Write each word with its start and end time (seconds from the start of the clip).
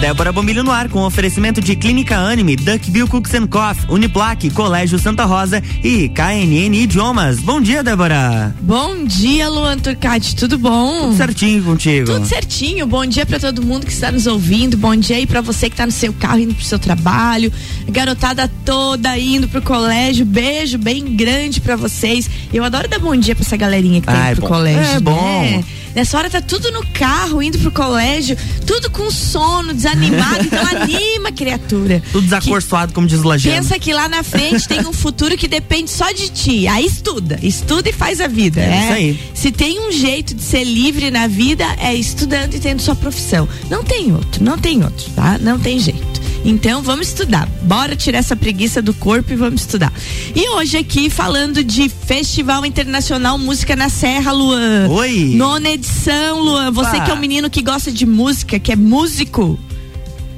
Débora 0.00 0.32
Bombilho 0.32 0.64
no 0.64 0.70
ar 0.70 0.88
com 0.88 1.00
oferecimento 1.04 1.60
de 1.60 1.76
Clínica 1.76 2.16
Anime, 2.16 2.56
Duckbill 2.56 3.06
Cooks 3.06 3.34
and 3.34 3.46
Coffee, 3.46 3.84
Uniplaque, 3.90 4.48
Colégio 4.48 4.98
Santa 4.98 5.26
Rosa 5.26 5.62
e 5.84 6.08
KNN 6.08 6.74
Idiomas. 6.74 7.38
Bom 7.40 7.60
dia, 7.60 7.82
Débora. 7.84 8.54
Bom 8.62 9.04
dia, 9.04 9.46
Luan 9.50 9.76
Turcati, 9.78 10.34
tudo 10.34 10.56
bom? 10.56 11.08
Tudo 11.08 11.16
certinho 11.18 11.62
contigo. 11.62 12.06
Tudo 12.06 12.26
certinho. 12.26 12.86
Bom 12.86 13.04
dia 13.04 13.26
para 13.26 13.38
todo 13.38 13.62
mundo 13.62 13.84
que 13.84 13.92
está 13.92 14.10
nos 14.10 14.26
ouvindo. 14.26 14.74
Bom 14.78 14.96
dia 14.96 15.16
aí 15.16 15.26
para 15.26 15.42
você 15.42 15.68
que 15.68 15.74
está 15.74 15.84
no 15.84 15.92
seu 15.92 16.14
carro 16.14 16.38
indo 16.38 16.54
pro 16.54 16.64
seu 16.64 16.78
trabalho. 16.78 17.52
Garotada 17.86 18.50
toda 18.64 19.18
indo 19.18 19.48
pro 19.48 19.60
colégio. 19.60 20.24
Beijo 20.24 20.78
bem 20.78 21.14
grande 21.14 21.60
para 21.60 21.76
vocês. 21.76 22.28
Eu 22.54 22.64
adoro 22.64 22.88
dar 22.88 22.98
bom 22.98 23.14
dia 23.14 23.34
para 23.34 23.44
essa 23.44 23.56
galerinha 23.56 24.00
que 24.00 24.06
tá 24.06 24.14
Ah, 24.14 24.30
indo 24.32 24.36
pro 24.36 24.48
bom. 24.48 24.54
colégio. 24.54 24.96
É 24.96 25.00
bom. 25.00 25.62
Nessa 25.94 26.18
hora 26.18 26.30
tá 26.30 26.40
tudo 26.40 26.70
no 26.70 26.86
carro, 26.86 27.42
indo 27.42 27.58
pro 27.58 27.70
colégio, 27.70 28.36
tudo 28.66 28.90
com 28.90 29.10
sono, 29.10 29.74
desanimado. 29.74 30.44
então 30.44 30.64
anima, 30.80 31.32
criatura. 31.32 32.02
Tudo 32.12 32.24
desacorçoado, 32.24 32.92
como 32.92 33.06
diz 33.06 33.20
o 33.20 33.28
Lajeano. 33.28 33.62
Pensa 33.62 33.78
que 33.78 33.92
lá 33.92 34.08
na 34.08 34.22
frente 34.22 34.66
tem 34.68 34.80
um 34.86 34.92
futuro 34.92 35.36
que 35.36 35.48
depende 35.48 35.90
só 35.90 36.10
de 36.12 36.28
ti. 36.28 36.66
Aí 36.68 36.86
estuda, 36.86 37.38
estuda 37.42 37.88
e 37.88 37.92
faz 37.92 38.20
a 38.20 38.28
vida. 38.28 38.60
É 38.60 38.66
né? 38.66 38.84
isso 38.84 38.92
aí. 38.92 39.20
Se 39.34 39.52
tem 39.52 39.80
um 39.80 39.92
jeito 39.92 40.34
de 40.34 40.42
ser 40.42 40.64
livre 40.64 41.10
na 41.10 41.26
vida, 41.26 41.64
é 41.78 41.94
estudando 41.94 42.54
e 42.54 42.60
tendo 42.60 42.80
sua 42.80 42.94
profissão. 42.94 43.48
Não 43.68 43.82
tem 43.82 44.12
outro, 44.12 44.44
não 44.44 44.58
tem 44.58 44.82
outro, 44.84 45.10
tá? 45.14 45.38
Não 45.38 45.58
tem 45.58 45.78
jeito. 45.78 46.20
Então 46.44 46.82
vamos 46.82 47.08
estudar. 47.08 47.46
Bora 47.62 47.94
tirar 47.94 48.18
essa 48.18 48.34
preguiça 48.34 48.80
do 48.80 48.94
corpo 48.94 49.32
e 49.32 49.36
vamos 49.36 49.62
estudar. 49.62 49.92
E 50.34 50.48
hoje 50.50 50.76
aqui 50.78 51.10
falando 51.10 51.62
de 51.62 51.88
Festival 51.88 52.64
Internacional 52.64 53.38
Música 53.38 53.76
na 53.76 53.88
Serra, 53.88 54.32
Luan. 54.32 54.88
Oi. 54.88 55.32
Nona 55.36 55.70
edição, 55.70 56.40
Luan. 56.40 56.70
Você 56.72 56.96
Opa. 56.96 57.04
que 57.04 57.10
é 57.10 57.14
um 57.14 57.18
menino 57.18 57.50
que 57.50 57.62
gosta 57.62 57.92
de 57.92 58.06
música, 58.06 58.58
que 58.58 58.72
é 58.72 58.76
músico. 58.76 59.58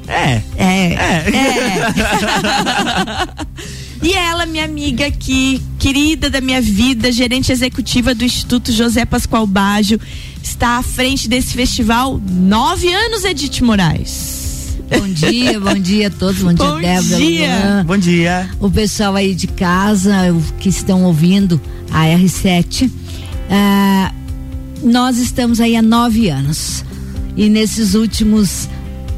É. 0.09 0.43
É. 0.57 0.95
É. 0.95 1.23
E 4.03 4.15
ela, 4.15 4.47
minha 4.47 4.65
amiga 4.65 5.07
aqui, 5.07 5.63
querida 5.79 6.29
da 6.29 6.41
minha 6.41 6.61
vida, 6.61 7.13
gerente 7.13 7.53
executiva 7.53 8.13
do 8.13 8.25
Instituto 8.25 8.73
José 8.73 9.05
Pascoal 9.05 9.47
Baggio, 9.47 10.01
está 10.43 10.79
à 10.79 10.83
frente 10.83 11.29
desse 11.29 11.55
festival 11.55 12.21
nove 12.29 12.93
anos, 12.93 13.25
Edith 13.25 13.61
Moraes. 13.63 14.42
Bom 14.99 15.09
dia, 15.09 15.61
bom 15.61 15.75
dia 15.75 16.09
a 16.09 16.11
todos, 16.11 16.43
bom, 16.43 16.55
Bom 16.55 16.81
dia, 16.81 17.01
Débora. 17.01 17.17
dia. 17.17 17.85
Bom 17.87 17.97
dia. 17.97 18.51
o 18.61 18.71
pessoal 18.71 19.15
aí 19.17 19.35
de 19.35 19.47
casa, 19.47 20.33
o 20.33 20.41
que 20.59 20.69
estão 20.69 21.05
ouvindo 21.05 21.61
a 21.91 22.05
R7. 22.05 22.91
Ah, 23.51 24.13
nós 24.83 25.19
estamos 25.19 25.61
aí 25.61 25.77
há 25.77 25.83
nove 25.83 26.29
anos. 26.29 26.85
E 27.37 27.49
nesses 27.49 27.95
últimos 27.95 28.69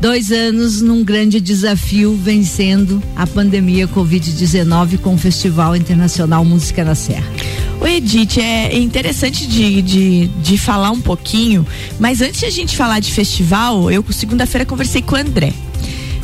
dois 0.01 0.31
anos, 0.31 0.83
num 0.83 1.03
grande 1.03 1.41
desafio, 1.41 2.15
vencendo 2.15 3.03
a 3.17 3.27
pandemia 3.27 3.89
Covid-19 3.89 4.99
com 4.99 5.15
o 5.15 5.19
Festival 5.19 5.75
Internacional 5.75 6.45
Música 6.45 6.85
na 6.85 6.95
Serra. 6.95 7.27
O 7.81 7.87
Edith, 7.87 8.39
é 8.39 8.79
interessante 8.79 9.47
de, 9.47 9.83
de, 9.83 10.27
de 10.43 10.59
falar 10.59 10.91
um 10.91 11.01
pouquinho, 11.01 11.67
mas 11.99 12.21
antes 12.21 12.41
de 12.41 12.47
a 12.47 12.51
gente 12.51 12.77
falar 12.77 13.01
de 13.01 13.13
festival, 13.13 13.91
eu 13.91 14.05
segunda-feira 14.11 14.65
conversei 14.65 15.03
com 15.03 15.17
o 15.17 15.19
André, 15.19 15.53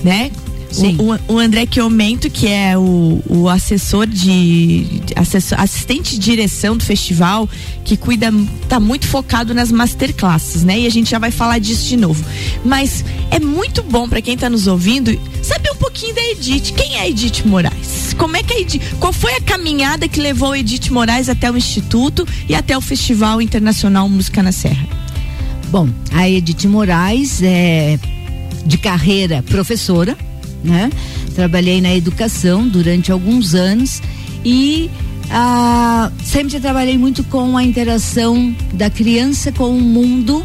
né? 0.03 0.31
Sim. 0.71 0.97
O, 1.29 1.35
o- 1.35 1.39
André 1.41 1.67
Chiomento, 1.69 2.31
que 2.31 2.47
é 2.47 2.79
o, 2.79 3.21
o 3.29 3.49
assessor 3.49 4.07
de. 4.07 5.03
assessor- 5.17 5.59
assistente 5.61 6.13
de 6.13 6.19
direção 6.21 6.77
do 6.77 6.85
festival, 6.85 7.49
que 7.85 7.97
cuida, 7.97 8.33
tá 8.69 8.79
muito 8.79 9.09
focado 9.09 9.53
nas 9.53 9.73
masterclasses, 9.73 10.63
né? 10.63 10.79
E 10.79 10.87
a 10.87 10.91
gente 10.91 11.11
já 11.11 11.19
vai 11.19 11.33
falar 11.33 11.59
disso 11.59 11.89
de 11.89 11.97
novo. 11.97 12.25
Mas 12.65 13.05
é 13.33 13.41
muito 13.41 13.83
bom 13.83 14.09
para 14.09 14.23
quem 14.23 14.37
tá 14.37 14.49
nos 14.49 14.69
ouvindo 14.69 15.11
saber 15.43 15.73
um 15.73 15.77
pouquinho 15.77 16.15
da 16.15 16.23
Edith. 16.23 16.73
Quem 16.77 16.95
é 16.99 17.01
a 17.01 17.09
Edith 17.09 17.43
Moraes? 17.47 18.15
Como 18.17 18.37
é 18.37 18.43
que 18.45 18.53
a 18.55 18.61
Edith. 18.61 18.81
Qual 19.01 19.13
foi 19.13 19.35
a 19.35 19.41
caminhada 19.41 20.07
que 20.07 20.21
levou 20.21 20.53
a 20.53 20.59
Edith 20.61 20.91
Moraes 20.93 21.29
até 21.29 21.51
o 21.51 21.57
Instituto 21.57 22.25
e 22.49 22.55
até 22.55 22.79
o 22.79 22.81
Festival 22.81 23.43
Internacional 23.43 24.09
Música 24.09 24.41
na 24.41 24.53
Serra? 24.53 24.87
Bom, 25.69 25.89
a 26.13 26.29
Edith 26.31 26.69
Moraes 26.69 27.43
é 27.43 27.99
de 28.65 28.79
carreira 28.79 29.43
professora, 29.43 30.17
né? 30.63 30.91
Trabalhei 31.35 31.81
na 31.81 31.95
educação 31.95 32.69
durante 32.69 33.11
alguns 33.11 33.55
anos 33.55 34.03
e 34.45 34.91
ah, 35.31 36.11
sempre 36.25 36.59
trabalhei 36.61 36.99
muito 36.99 37.23
com 37.25 37.57
a 37.57 37.63
interação 37.63 38.55
da 38.73 38.91
criança 38.91 39.53
com 39.53 39.71
o 39.71 39.81
mundo 39.81 40.45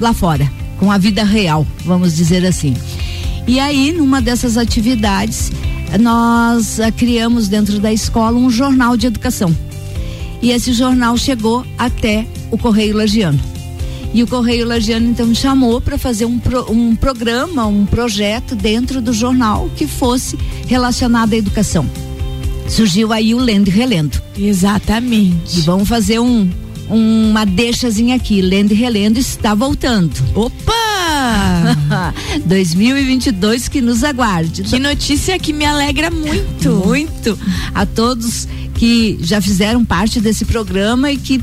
lá 0.00 0.12
fora, 0.12 0.50
com 0.78 0.90
a 0.90 0.98
vida 0.98 1.24
real, 1.24 1.66
vamos 1.84 2.16
dizer 2.16 2.44
assim. 2.44 2.74
E 3.46 3.58
aí, 3.58 3.92
numa 3.92 4.20
dessas 4.20 4.56
atividades, 4.56 5.50
nós 6.00 6.80
ah, 6.80 6.90
criamos 6.90 7.48
dentro 7.48 7.78
da 7.78 7.92
escola 7.92 8.36
um 8.36 8.50
jornal 8.50 8.96
de 8.96 9.06
educação. 9.06 9.56
E 10.42 10.50
esse 10.50 10.72
jornal 10.72 11.16
chegou 11.16 11.64
até 11.76 12.26
o 12.50 12.58
Correio 12.58 12.96
Lagiano. 12.96 13.40
E 14.14 14.22
o 14.22 14.26
Correio 14.26 14.66
Lagiano 14.66 15.10
então 15.10 15.26
me 15.26 15.34
chamou 15.34 15.80
para 15.80 15.98
fazer 15.98 16.24
um, 16.24 16.38
pro- 16.38 16.70
um 16.72 16.96
programa, 16.96 17.66
um 17.66 17.84
projeto 17.84 18.54
dentro 18.56 19.00
do 19.02 19.12
jornal 19.12 19.68
que 19.76 19.86
fosse 19.86 20.38
relacionado 20.66 21.34
à 21.34 21.36
educação. 21.36 21.88
Surgiu 22.68 23.12
aí 23.12 23.34
o 23.34 23.38
Lendo 23.38 23.68
e 23.68 23.70
Relendo. 23.70 24.20
E 24.36 24.46
Exatamente. 24.48 25.60
vamos 25.62 25.88
fazer 25.88 26.18
um, 26.20 26.50
uma 26.88 27.44
deixazinha 27.44 28.16
aqui. 28.16 28.40
Lendo 28.40 28.72
e 28.72 28.74
Relendo 28.74 29.18
está 29.18 29.54
voltando. 29.54 30.12
Opa! 30.34 30.72
2022 32.46 33.68
que 33.68 33.80
nos 33.80 34.02
aguarde. 34.04 34.62
que 34.62 34.78
notícia 34.78 35.38
que 35.38 35.52
me 35.52 35.64
alegra 35.64 36.10
muito. 36.10 36.70
muito 36.86 37.38
a 37.74 37.84
todos 37.86 38.48
que 38.74 39.18
já 39.20 39.40
fizeram 39.40 39.84
parte 39.84 40.20
desse 40.20 40.44
programa 40.44 41.10
e 41.10 41.16
que 41.16 41.40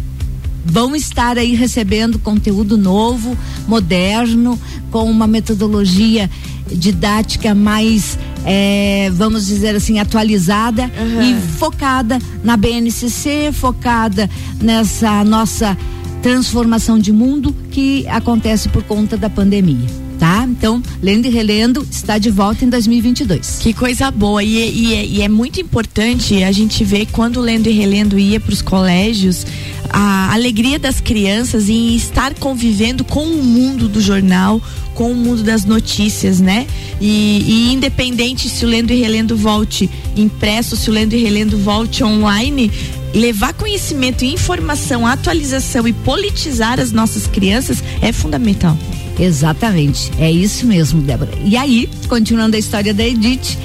vão 0.65 0.95
estar 0.95 1.37
aí 1.37 1.53
recebendo 1.53 2.17
conteúdo 2.19 2.77
novo, 2.77 3.37
moderno, 3.67 4.59
com 4.91 5.09
uma 5.09 5.27
metodologia 5.27 6.29
didática 6.71 7.53
mais, 7.53 8.17
eh, 8.43 9.11
vamos 9.13 9.45
dizer 9.45 9.75
assim, 9.75 9.99
atualizada 9.99 10.89
Uhum. 10.99 11.21
e 11.21 11.35
focada 11.57 12.17
na 12.43 12.57
BNCC, 12.57 13.51
focada 13.53 14.27
nessa 14.59 15.23
nossa 15.23 15.77
transformação 16.23 16.97
de 16.97 17.11
mundo 17.11 17.55
que 17.69 18.07
acontece 18.07 18.67
por 18.69 18.81
conta 18.83 19.15
da 19.15 19.29
pandemia. 19.29 19.87
Tá? 20.17 20.45
Então, 20.49 20.81
lendo 21.03 21.25
e 21.25 21.29
relendo 21.29 21.85
está 21.91 22.17
de 22.17 22.31
volta 22.31 22.63
em 22.63 22.69
2022. 22.69 23.57
Que 23.59 23.73
coisa 23.73 24.09
boa. 24.09 24.41
E, 24.41 24.57
é- 24.61 24.69
e 24.71 24.93
é- 24.93 25.05
e 25.05 25.21
é 25.21 25.27
muito 25.27 25.59
importante 25.59 26.41
a 26.41 26.53
gente 26.53 26.85
ver 26.85 27.05
quando 27.11 27.41
Lendo 27.41 27.67
e 27.67 27.73
Relendo 27.73 28.17
ia 28.17 28.39
para 28.39 28.53
os 28.53 28.61
colégios, 28.61 29.45
a 29.89 30.33
alegria 30.33 30.77
das 30.77 30.99
crianças 30.99 31.69
em 31.69 31.95
estar 31.95 32.33
convivendo 32.35 33.03
com 33.03 33.23
o 33.25 33.43
mundo 33.43 33.87
do 33.87 34.01
jornal, 34.01 34.61
com 34.93 35.11
o 35.11 35.15
mundo 35.15 35.43
das 35.43 35.65
notícias, 35.65 36.39
né? 36.39 36.65
E, 36.99 37.43
e 37.47 37.73
independente 37.73 38.49
se 38.49 38.65
o 38.65 38.67
Lendo 38.67 38.91
e 38.91 38.99
Relendo 38.99 39.35
volte 39.35 39.89
impresso, 40.15 40.75
se 40.75 40.89
o 40.89 40.93
Lendo 40.93 41.13
e 41.13 41.21
Relendo 41.21 41.57
volte 41.57 42.03
online, 42.03 42.71
levar 43.13 43.53
conhecimento, 43.53 44.25
informação, 44.25 45.05
atualização 45.05 45.87
e 45.87 45.93
politizar 45.93 46.79
as 46.79 46.91
nossas 46.91 47.27
crianças 47.27 47.83
é 48.01 48.11
fundamental. 48.11 48.77
Exatamente, 49.17 50.11
é 50.19 50.29
isso 50.29 50.65
mesmo, 50.65 51.01
Débora. 51.01 51.31
E 51.43 51.55
aí, 51.55 51.89
continuando 52.09 52.55
a 52.55 52.59
história 52.59 52.93
da 52.93 53.05
Edith, 53.05 53.57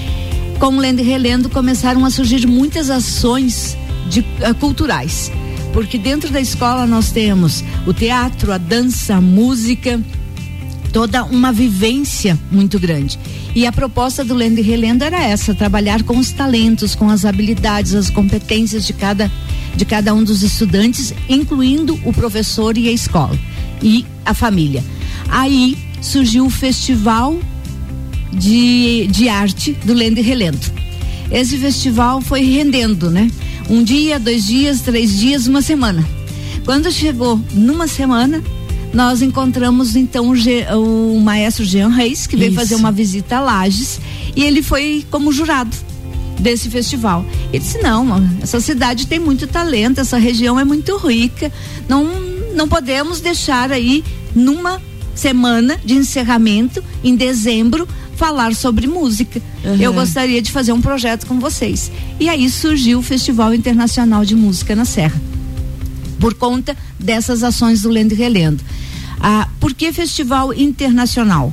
com 0.58 0.76
o 0.76 0.78
Lendo 0.78 1.00
e 1.00 1.04
Relendo 1.04 1.48
começaram 1.48 2.04
a 2.04 2.10
surgir 2.10 2.47
muitas 2.47 2.91
ações 2.91 3.76
de, 4.08 4.25
eh, 4.41 4.52
culturais. 4.54 5.32
Porque 5.72 5.98
dentro 5.98 6.31
da 6.31 6.41
escola 6.41 6.86
nós 6.86 7.10
temos 7.10 7.62
o 7.86 7.92
teatro, 7.92 8.53
a 8.53 8.58
dança, 8.58 9.16
a 9.16 9.20
música, 9.20 10.00
toda 10.92 11.25
uma 11.25 11.53
vivência 11.53 12.38
muito 12.50 12.78
grande. 12.78 13.19
E 13.55 13.67
a 13.67 13.72
proposta 13.72 14.25
do 14.25 14.34
Lendo 14.34 14.58
e 14.58 14.62
Relendo 14.62 15.05
era 15.05 15.22
essa, 15.22 15.55
trabalhar 15.55 16.02
com 16.02 16.19
os 16.19 16.32
talentos, 16.32 16.94
com 16.94 17.08
as 17.08 17.25
habilidades, 17.25 17.94
as 17.94 18.11
competências 18.11 18.87
de 18.87 18.93
cada 18.93 19.31
de 19.75 19.84
cada 19.84 20.12
um 20.12 20.22
dos 20.22 20.43
estudantes, 20.43 21.14
incluindo 21.28 21.99
o 22.05 22.12
professor 22.12 22.76
e 22.76 22.88
a 22.88 22.93
escola 22.93 23.38
e 23.81 24.05
a 24.25 24.34
família. 24.34 24.84
Aí 25.28 25.78
surgiu 26.00 26.46
o 26.46 26.50
festival 26.50 27.38
de, 28.32 29.06
de 29.08 29.28
arte 29.28 29.72
do 29.84 29.93
Lendo 29.93 30.19
e 30.19 30.22
Relendo. 30.22 30.61
Esse 31.31 31.56
festival 31.56 32.20
foi 32.20 32.43
rendendo, 32.43 33.11
né? 33.11 33.31
Um 33.68 33.82
dia, 33.82 34.18
dois 34.18 34.46
dias, 34.46 34.80
três 34.80 35.18
dias, 35.18 35.46
uma 35.46 35.62
semana. 35.62 36.04
Quando 36.64 36.90
chegou 36.90 37.40
numa 37.52 37.86
semana, 37.86 38.42
nós 38.92 39.22
encontramos 39.22 39.94
então 39.96 40.32
o, 40.32 41.14
o 41.14 41.20
maestro 41.20 41.64
Jean 41.64 41.88
Reis, 41.88 42.26
que 42.26 42.36
veio 42.36 42.50
Isso. 42.50 42.58
fazer 42.58 42.74
uma 42.74 42.90
visita 42.90 43.36
a 43.36 43.40
Lages, 43.40 44.00
e 44.34 44.42
ele 44.42 44.62
foi 44.62 45.04
como 45.10 45.32
jurado 45.32 45.76
desse 46.38 46.68
festival. 46.68 47.24
Ele 47.52 47.62
disse: 47.62 47.78
não, 47.78 48.28
essa 48.42 48.60
cidade 48.60 49.06
tem 49.06 49.18
muito 49.18 49.46
talento, 49.46 50.00
essa 50.00 50.18
região 50.18 50.58
é 50.58 50.64
muito 50.64 50.96
rica, 50.96 51.52
não, 51.88 52.04
não 52.54 52.68
podemos 52.68 53.20
deixar 53.20 53.70
aí 53.70 54.02
numa 54.34 54.80
semana 55.14 55.78
de 55.84 55.94
encerramento 55.94 56.82
em 57.04 57.14
dezembro 57.14 57.86
falar 58.20 58.55
sobre 58.55 58.87
música. 58.87 59.40
Uhum. 59.64 59.76
Eu 59.76 59.94
gostaria 59.94 60.43
de 60.43 60.52
fazer 60.52 60.72
um 60.72 60.81
projeto 60.82 61.26
com 61.26 61.40
vocês. 61.40 61.90
E 62.20 62.28
aí 62.28 62.50
surgiu 62.50 62.99
o 62.99 63.02
Festival 63.02 63.55
Internacional 63.55 64.26
de 64.26 64.37
Música 64.37 64.76
na 64.76 64.84
Serra. 64.84 65.19
Por 66.19 66.34
conta 66.34 66.76
dessas 66.99 67.43
ações 67.43 67.81
do 67.81 67.88
Lendo 67.88 68.12
e 68.12 68.14
Relendo. 68.14 68.62
Ah, 69.19 69.49
por 69.58 69.72
que 69.72 69.90
festival 69.90 70.52
internacional? 70.52 71.50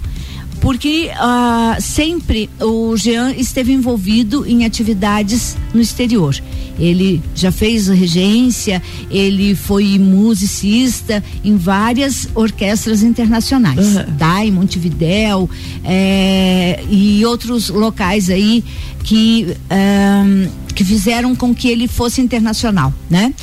Porque 0.61 1.09
uh, 1.13 1.81
sempre 1.81 2.49
o 2.59 2.95
Jean 2.97 3.31
esteve 3.31 3.71
envolvido 3.71 4.45
em 4.45 4.65
atividades 4.65 5.55
no 5.73 5.81
exterior. 5.81 6.35
Ele 6.79 7.21
já 7.33 7.51
fez 7.51 7.87
regência, 7.87 8.81
ele 9.09 9.55
foi 9.55 9.97
musicista 9.97 11.23
em 11.43 11.57
várias 11.57 12.27
orquestras 12.35 13.01
internacionais, 13.01 13.95
uhum. 13.95 14.17
tá? 14.17 14.45
Em 14.45 14.51
Montevidéu 14.51 15.49
é, 15.83 16.83
e 16.89 17.25
outros 17.25 17.69
locais 17.69 18.29
aí 18.29 18.63
que 19.03 19.55
um, 19.71 20.66
que 20.77 20.85
fizeram 20.85 21.35
com 21.35 21.55
que 21.55 21.67
ele 21.67 21.87
fosse 21.87 22.21
internacional, 22.21 22.93
né? 23.09 23.33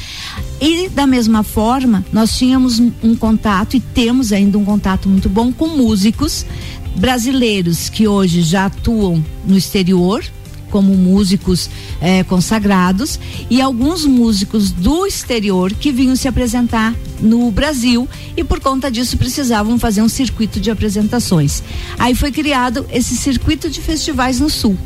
E 0.61 0.89
da 0.89 1.05
mesma 1.05 1.43
forma, 1.43 2.05
nós 2.13 2.39
tínhamos 2.39 2.79
um 2.79 3.17
contato 3.17 3.77
e 3.77 3.81
temos 3.81 4.33
ainda 4.33 4.57
um 4.57 4.65
contato 4.65 5.09
muito 5.09 5.29
bom 5.29 5.53
com 5.53 5.67
músicos 5.67 6.47
brasileiros 6.95 7.89
que 7.89 8.07
hoje 8.07 8.41
já 8.43 8.67
atuam 8.67 9.23
no 9.45 9.57
exterior, 9.57 10.25
como 10.71 10.95
músicos 10.95 11.69
eh, 12.01 12.23
consagrados, 12.23 13.19
e 13.51 13.61
alguns 13.61 14.05
músicos 14.05 14.71
do 14.71 15.05
exterior 15.05 15.73
que 15.73 15.91
vinham 15.91 16.15
se 16.15 16.29
apresentar 16.29 16.95
no 17.21 17.51
Brasil 17.51 18.09
e 18.37 18.45
por 18.45 18.61
conta 18.61 18.93
disso 18.93 19.17
precisavam 19.17 19.77
fazer 19.77 20.03
um 20.03 20.09
circuito 20.09 20.61
de 20.61 20.71
apresentações. 20.71 21.65
Aí 21.99 22.15
foi 22.15 22.31
criado 22.31 22.87
esse 22.93 23.17
circuito 23.17 23.69
de 23.69 23.81
festivais 23.81 24.39
no 24.39 24.49
Sul. 24.49 24.79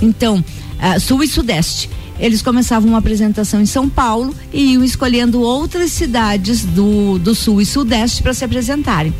Então, 0.00 0.42
uh, 0.80 0.98
Sul 1.00 1.22
e 1.22 1.28
Sudeste. 1.28 1.88
Eles 2.18 2.42
começavam 2.42 2.90
uma 2.90 2.98
apresentação 2.98 3.60
em 3.60 3.66
São 3.66 3.88
Paulo 3.88 4.34
e 4.52 4.72
iam 4.72 4.84
escolhendo 4.84 5.40
outras 5.40 5.90
cidades 5.92 6.64
do, 6.64 7.18
do 7.18 7.34
Sul 7.34 7.60
e 7.60 7.66
Sudeste 7.66 8.22
para 8.22 8.34
se 8.34 8.44
apresentarem. 8.44 9.14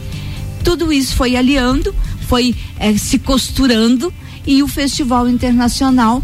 Tudo 0.62 0.92
isso 0.92 1.16
foi 1.16 1.36
aliando 1.36 1.94
foi 2.30 2.54
é, 2.78 2.96
se 2.96 3.18
costurando 3.18 4.14
e 4.46 4.62
o 4.62 4.68
Festival 4.68 5.28
Internacional 5.28 6.22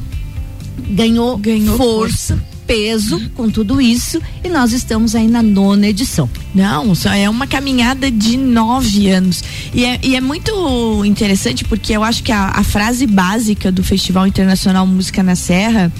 ganhou, 0.90 1.36
ganhou 1.36 1.76
força, 1.76 2.36
força, 2.36 2.55
peso 2.66 3.30
com 3.34 3.48
tudo 3.48 3.80
isso 3.80 4.20
e 4.42 4.48
nós 4.48 4.72
estamos 4.72 5.14
aí 5.14 5.28
na 5.28 5.42
nona 5.42 5.86
edição. 5.86 6.28
Não, 6.54 6.94
só 6.94 7.12
é 7.12 7.28
uma 7.28 7.46
caminhada 7.46 8.10
de 8.10 8.36
nove 8.36 9.08
anos. 9.08 9.42
E 9.72 9.84
é, 9.84 10.00
e 10.02 10.16
é 10.16 10.20
muito 10.20 11.04
interessante 11.04 11.64
porque 11.64 11.92
eu 11.92 12.02
acho 12.02 12.22
que 12.22 12.32
a, 12.32 12.48
a, 12.48 12.64
frase 12.64 13.06
básica 13.06 13.70
do 13.70 13.84
Festival 13.84 14.26
Internacional 14.26 14.86
Música 14.86 15.22
na 15.22 15.36
Serra 15.36 15.92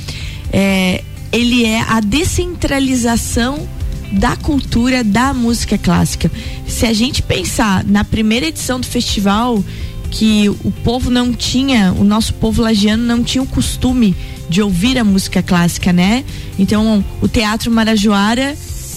é 0.52 1.02
ele 1.32 1.64
é 1.64 1.80
a 1.82 2.00
descentralização 2.00 3.68
da 4.12 4.36
cultura 4.36 5.02
da 5.02 5.34
música 5.34 5.76
clássica. 5.76 6.30
Se 6.66 6.86
a 6.86 6.92
gente 6.92 7.22
pensar 7.22 7.84
na 7.84 8.04
primeira 8.04 8.46
edição 8.46 8.80
do 8.80 8.86
festival, 8.86 9.62
que 10.10 10.48
o 10.48 10.72
povo 10.84 11.10
não 11.10 11.32
tinha, 11.32 11.92
o 11.92 12.04
nosso 12.04 12.34
povo 12.34 12.62
lagiano 12.62 13.02
não 13.02 13.22
tinha 13.22 13.42
o 13.42 13.46
costume 13.46 14.14
de 14.48 14.62
ouvir 14.62 14.98
a 14.98 15.04
música 15.04 15.42
clássica, 15.42 15.92
né? 15.92 16.24
Então, 16.58 17.04
o 17.20 17.28
Teatro 17.28 17.70
Marajoara 17.70 18.56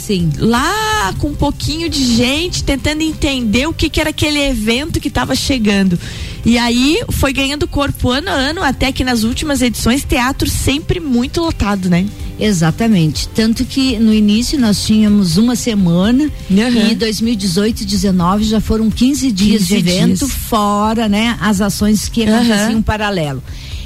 Sim. 0.10 0.32
Lá 0.40 1.14
com 1.20 1.28
um 1.28 1.36
pouquinho 1.36 1.88
de 1.88 2.04
gente 2.04 2.64
tentando 2.64 3.04
entender 3.04 3.68
o 3.68 3.74
que, 3.74 3.92
que 3.92 4.02
era 4.02 4.10
aquele 4.10 4.40
evento 4.40 5.00
que 5.00 5.08
estava 5.08 5.36
chegando. 5.36 6.00
E 6.44 6.58
aí 6.58 7.00
foi 7.12 7.32
ganhando 7.32 7.68
corpo 7.68 8.10
ano 8.10 8.28
a 8.28 8.34
ano, 8.34 8.64
até 8.64 8.92
que 8.92 9.04
nas 9.04 9.22
últimas 9.22 9.62
edições, 9.62 10.04
teatro 10.04 10.50
sempre 10.50 11.00
muito 11.00 11.40
lotado, 11.40 11.92
né? 11.92 12.08
Exatamente. 12.40 13.28
Tanto 13.30 13.66
que 13.66 14.00
no 14.00 14.14
início 14.14 14.60
nós 14.60 14.86
tínhamos 14.86 15.38
uma 15.38 15.56
semana 15.56 16.32
uhum. 16.50 16.92
e 16.92 16.96
2018 16.96 17.82
e 17.82 17.86
19 17.86 18.44
já 18.46 18.62
foram 18.62 18.90
15 18.90 19.32
dias 19.32 19.64
15 19.64 19.68
de 19.68 19.76
evento, 19.76 20.26
dias. 20.26 20.32
fora, 20.32 21.10
né, 21.10 21.38
as 21.42 21.60
ações 21.60 22.08
que 22.08 22.24
aconteciam 22.24 22.76
uhum. 22.76 22.82
paralelo. 22.82 23.44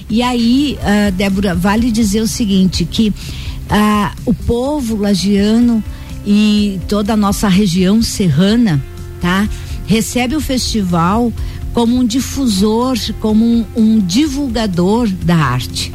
E 0.10 0.22
aí, 0.22 0.78
uh, 0.80 1.12
Débora, 1.12 1.56
vale 1.56 1.90
dizer 1.90 2.22
o 2.22 2.28
seguinte, 2.28 2.86
que 2.86 3.10
uh, 3.10 4.22
o 4.26 4.34
povo 4.34 4.96
lagiano 4.98 5.84
e 6.26 6.80
toda 6.88 7.14
a 7.14 7.18
nossa 7.18 7.48
região 7.48 8.02
serrana, 8.02 8.84
tá? 9.20 9.48
Recebe 9.88 10.36
o 10.36 10.42
festival 10.42 11.34
como 11.74 11.98
um 11.98 12.06
difusor, 12.06 12.96
como 13.20 13.44
um, 13.44 13.66
um 13.76 14.00
divulgador 14.00 15.08
da 15.10 15.36
arte. 15.36 15.92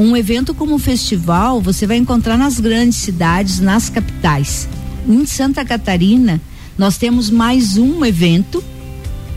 Um 0.00 0.16
evento 0.16 0.54
como 0.54 0.76
o 0.76 0.78
festival 0.78 1.60
você 1.60 1.86
vai 1.86 1.98
encontrar 1.98 2.38
nas 2.38 2.58
grandes 2.58 2.96
cidades, 2.96 3.60
nas 3.60 3.90
capitais. 3.90 4.66
Em 5.06 5.26
Santa 5.26 5.62
Catarina, 5.62 6.40
nós 6.78 6.96
temos 6.96 7.28
mais 7.28 7.76
um 7.76 8.02
evento 8.02 8.64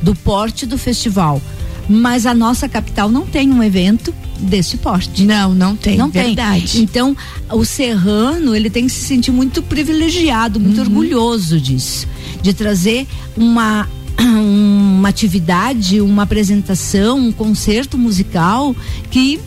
do 0.01 0.15
porte 0.15 0.65
do 0.65 0.77
festival. 0.77 1.41
Mas 1.89 2.25
a 2.25 2.33
nossa 2.33 2.69
capital 2.69 3.09
não 3.09 3.25
tem 3.25 3.51
um 3.51 3.61
evento 3.61 4.15
desse 4.39 4.77
porte. 4.77 5.23
Não, 5.23 5.53
não 5.53 5.75
tem. 5.75 5.97
Não 5.97 6.09
verdade. 6.09 6.71
tem. 6.71 6.81
Então, 6.81 7.13
o 7.51 7.65
serrano, 7.65 8.55
ele 8.55 8.69
tem 8.69 8.87
que 8.87 8.93
se 8.93 9.01
sentir 9.01 9.31
muito 9.31 9.61
privilegiado, 9.61 10.61
muito 10.61 10.77
uhum. 10.77 10.83
orgulhoso 10.83 11.59
disso, 11.59 12.07
de 12.41 12.53
trazer 12.53 13.05
uma 13.35 13.85
uma 14.17 15.09
atividade, 15.09 15.99
uma 15.99 16.23
apresentação, 16.23 17.19
um 17.19 17.33
concerto 17.33 17.97
musical 17.97 18.73
que 19.11 19.41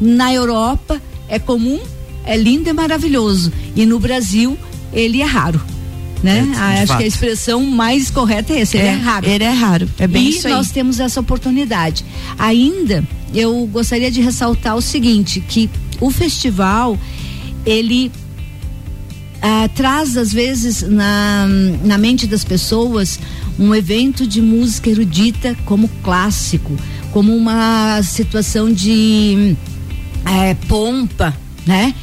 na 0.00 0.32
Europa 0.32 1.00
é 1.28 1.38
comum, 1.38 1.80
é 2.24 2.36
lindo 2.36 2.68
e 2.68 2.72
maravilhoso. 2.72 3.52
E 3.74 3.86
no 3.86 3.98
Brasil 3.98 4.56
ele 4.92 5.20
é 5.20 5.24
raro. 5.24 5.60
Né? 6.22 6.48
É, 6.54 6.56
ah, 6.56 6.68
acho 6.70 6.86
fato. 6.86 6.98
que 6.98 7.04
a 7.04 7.06
expressão 7.06 7.62
mais 7.66 8.10
correta 8.10 8.54
é 8.54 8.60
essa, 8.62 8.78
ele 8.78 8.86
é, 8.86 8.92
é 8.92 8.94
raro. 8.94 9.28
Ele 9.28 9.44
é 9.44 9.50
raro, 9.50 9.90
é 9.98 10.06
bem 10.06 10.24
e 10.24 10.28
isso 10.30 10.48
nós 10.48 10.70
temos 10.70 10.98
essa 10.98 11.20
oportunidade. 11.20 12.02
Ainda 12.38 13.04
eu 13.34 13.66
gostaria 13.66 14.10
de 14.10 14.22
ressaltar 14.22 14.74
o 14.74 14.80
seguinte, 14.80 15.40
que 15.40 15.68
o 16.00 16.10
festival 16.10 16.98
ele 17.66 18.10
ah, 19.42 19.68
traz 19.74 20.16
às 20.16 20.32
vezes 20.32 20.80
na, 20.80 21.46
na 21.84 21.98
mente 21.98 22.26
das 22.26 22.42
pessoas 22.42 23.20
um 23.58 23.74
evento 23.74 24.26
de 24.26 24.40
música 24.40 24.88
erudita 24.88 25.54
como 25.66 25.88
clássico, 26.02 26.74
como 27.12 27.36
uma 27.36 28.02
situação 28.02 28.72
de 28.72 29.54
é, 30.26 30.54
pompa, 30.68 31.34
né? 31.66 31.94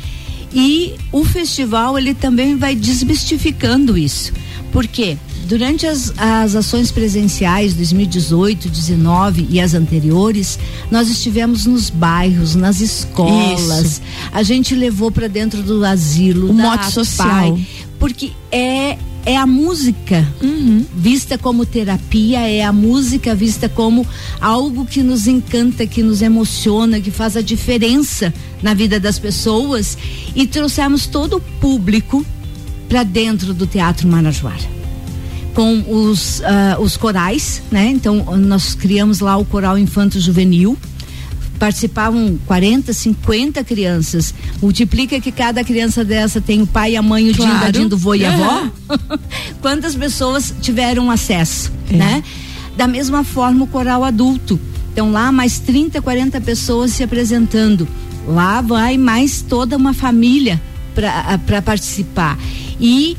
E 0.53 0.95
o 1.11 1.23
festival 1.23 1.97
ele 1.97 2.13
também 2.13 2.57
vai 2.57 2.75
desmistificando 2.75 3.97
isso. 3.97 4.33
Por 4.71 4.87
quê? 4.87 5.17
Durante 5.45 5.85
as, 5.85 6.13
as 6.17 6.55
ações 6.55 6.91
presenciais 6.91 7.73
2018, 7.73 8.69
19 8.69 9.47
e 9.49 9.59
as 9.59 9.73
anteriores, 9.73 10.57
nós 10.89 11.09
estivemos 11.09 11.65
nos 11.65 11.89
bairros, 11.89 12.55
nas 12.55 12.79
escolas. 12.79 13.85
Isso. 13.85 14.01
A 14.31 14.43
gente 14.43 14.73
levou 14.75 15.11
para 15.11 15.27
dentro 15.27 15.61
do 15.61 15.83
asilo, 15.85 16.49
o 16.49 16.53
modo 16.53 16.85
social. 16.85 17.59
Porque 17.99 18.31
é 18.51 18.97
é 19.25 19.37
a 19.37 19.45
música 19.45 20.27
uhum. 20.41 20.85
vista 20.95 21.37
como 21.37 21.65
terapia, 21.65 22.39
é 22.49 22.63
a 22.63 22.73
música 22.73 23.35
vista 23.35 23.69
como 23.69 24.05
algo 24.39 24.85
que 24.85 25.03
nos 25.03 25.27
encanta, 25.27 25.85
que 25.85 26.01
nos 26.01 26.21
emociona, 26.21 26.99
que 26.99 27.11
faz 27.11 27.37
a 27.37 27.41
diferença 27.41 28.33
na 28.61 28.73
vida 28.73 28.99
das 28.99 29.19
pessoas 29.19 29.97
e 30.35 30.47
trouxemos 30.47 31.05
todo 31.05 31.37
o 31.37 31.41
público 31.59 32.25
para 32.89 33.03
dentro 33.03 33.53
do 33.53 33.65
Teatro 33.67 34.07
Marajoara. 34.07 34.81
Com 35.53 35.83
os, 35.87 36.39
uh, 36.39 36.81
os 36.81 36.95
corais, 36.95 37.61
né? 37.69 37.89
Então, 37.89 38.23
nós 38.37 38.73
criamos 38.73 39.19
lá 39.19 39.35
o 39.35 39.43
Coral 39.43 39.77
Infanto 39.77 40.17
Juvenil, 40.17 40.77
participavam 41.61 42.39
40, 42.47 42.91
50 42.91 43.63
crianças. 43.63 44.33
Multiplica 44.59 45.21
que 45.21 45.31
cada 45.31 45.63
criança 45.63 46.03
dessa 46.03 46.41
tem 46.41 46.63
o 46.63 46.65
pai, 46.65 46.95
a 46.95 47.03
mãe, 47.03 47.29
o 47.29 47.35
claro. 47.35 47.51
dinho, 47.51 47.61
dadinho 47.63 47.89
do 47.89 47.95
vô 47.95 48.15
e 48.15 48.25
a 48.25 48.33
avó. 48.33 48.67
Quantas 49.61 49.93
pessoas 49.93 50.51
tiveram 50.59 51.11
acesso, 51.11 51.71
é. 51.91 51.95
né? 51.95 52.23
Da 52.75 52.87
mesma 52.87 53.23
forma 53.23 53.63
o 53.63 53.67
coral 53.67 54.03
adulto. 54.03 54.59
Então 54.91 55.11
lá 55.11 55.31
mais 55.31 55.59
30, 55.59 56.01
40 56.01 56.41
pessoas 56.41 56.93
se 56.93 57.03
apresentando. 57.03 57.87
Lá 58.27 58.61
vai 58.61 58.97
mais 58.97 59.43
toda 59.43 59.77
uma 59.77 59.93
família 59.93 60.59
para 61.45 61.61
participar. 61.61 62.39
E 62.79 63.15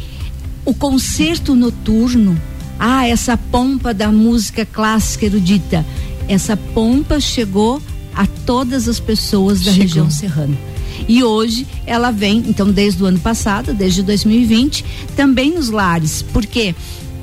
o 0.64 0.74
concerto 0.74 1.54
noturno, 1.54 2.36
ah, 2.76 3.06
essa 3.06 3.36
pompa 3.36 3.94
da 3.94 4.10
música 4.10 4.66
clássica 4.66 5.26
erudita, 5.26 5.86
essa 6.28 6.56
pompa 6.56 7.20
chegou 7.20 7.80
a 8.14 8.26
todas 8.26 8.88
as 8.88 9.00
pessoas 9.00 9.60
da 9.60 9.70
Chegou. 9.70 9.82
região 9.82 10.10
serrana. 10.10 10.56
E 11.08 11.24
hoje 11.24 11.66
ela 11.86 12.10
vem, 12.10 12.38
então, 12.46 12.70
desde 12.70 13.02
o 13.02 13.06
ano 13.06 13.18
passado, 13.18 13.74
desde 13.74 14.02
2020, 14.02 14.84
também 15.16 15.50
nos 15.52 15.70
lares, 15.70 16.22
porque 16.32 16.74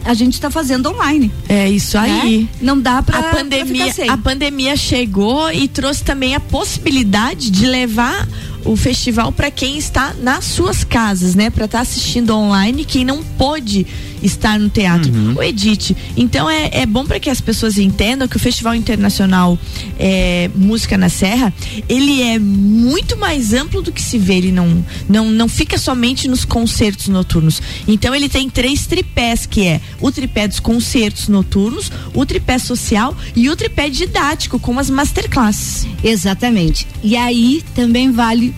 a 0.04 0.14
gente 0.14 0.34
está 0.34 0.50
fazendo 0.50 0.90
online. 0.90 1.32
É 1.48 1.70
isso 1.70 1.98
aí. 1.98 2.44
Né? 2.44 2.48
Não 2.62 2.80
dá 2.80 3.02
para 3.02 3.20
a 3.20 3.24
pandemia. 3.24 3.94
A 4.10 4.18
pandemia 4.18 4.76
chegou 4.76 5.52
e 5.52 5.68
trouxe 5.68 6.04
também 6.04 6.36
a 6.36 6.40
possibilidade 6.40 7.50
de 7.52 7.66
levar 7.66 8.28
o 8.66 8.76
festival 8.76 9.32
para 9.32 9.50
quem 9.50 9.78
está 9.78 10.14
nas 10.22 10.46
suas 10.46 10.84
casas, 10.84 11.36
né? 11.36 11.50
Para 11.50 11.66
estar 11.66 11.80
tá 11.80 11.82
assistindo 11.82 12.36
online, 12.36 12.86
quem 12.86 13.04
não 13.06 13.24
pôde 13.24 13.86
estar 14.22 14.60
no 14.60 14.70
teatro. 14.70 15.12
Uhum. 15.12 15.36
O 15.36 15.44
Edith, 15.44 15.96
então 16.16 16.50
é, 16.50 16.70
é 16.74 16.86
bom 16.86 17.06
para 17.06 17.20
que 17.20 17.30
as 17.30 17.42
pessoas 17.42 17.78
entendam 17.78 18.28
que 18.28 18.36
o 18.36 18.40
Festival 18.40 18.76
Internacional 18.76 19.58
é, 19.98 20.50
Música 20.56 20.98
na 20.98 21.10
Serra, 21.10 21.54
ele 21.88 22.22
é 22.22 22.38
muito 22.38 23.18
mais 23.18 23.54
amplo 23.54 23.82
do 23.82 23.92
que 23.92 24.02
se 24.02 24.18
vê, 24.18 24.36
ele 24.36 24.52
não, 24.52 24.84
não, 25.08 25.26
não 25.32 25.48
fica 25.48 25.78
somente 25.78 26.28
nos 26.28 26.46
concertos 26.46 27.08
noturnos. 27.08 27.62
Então 27.88 28.14
ele 28.14 28.30
tem 28.30 28.50
três 28.50 28.86
tripés, 28.86 29.46
que 29.46 29.66
é 29.66 29.82
o 30.00 30.12
tripé 30.12 30.48
dos 30.48 30.60
concertos 30.60 31.28
noturnos, 31.28 31.92
o 32.14 32.26
tripé 32.26 32.58
social 32.60 33.16
e 33.36 33.50
o 33.50 33.56
tripé 33.56 33.90
didático, 33.90 34.60
como 34.60 34.80
as 34.80 34.90
masterclasses. 34.90 35.88
Exatamente. 36.04 36.88
E 37.04 37.16
aí 37.16 37.64
também 37.74 38.12
vale 38.12 38.49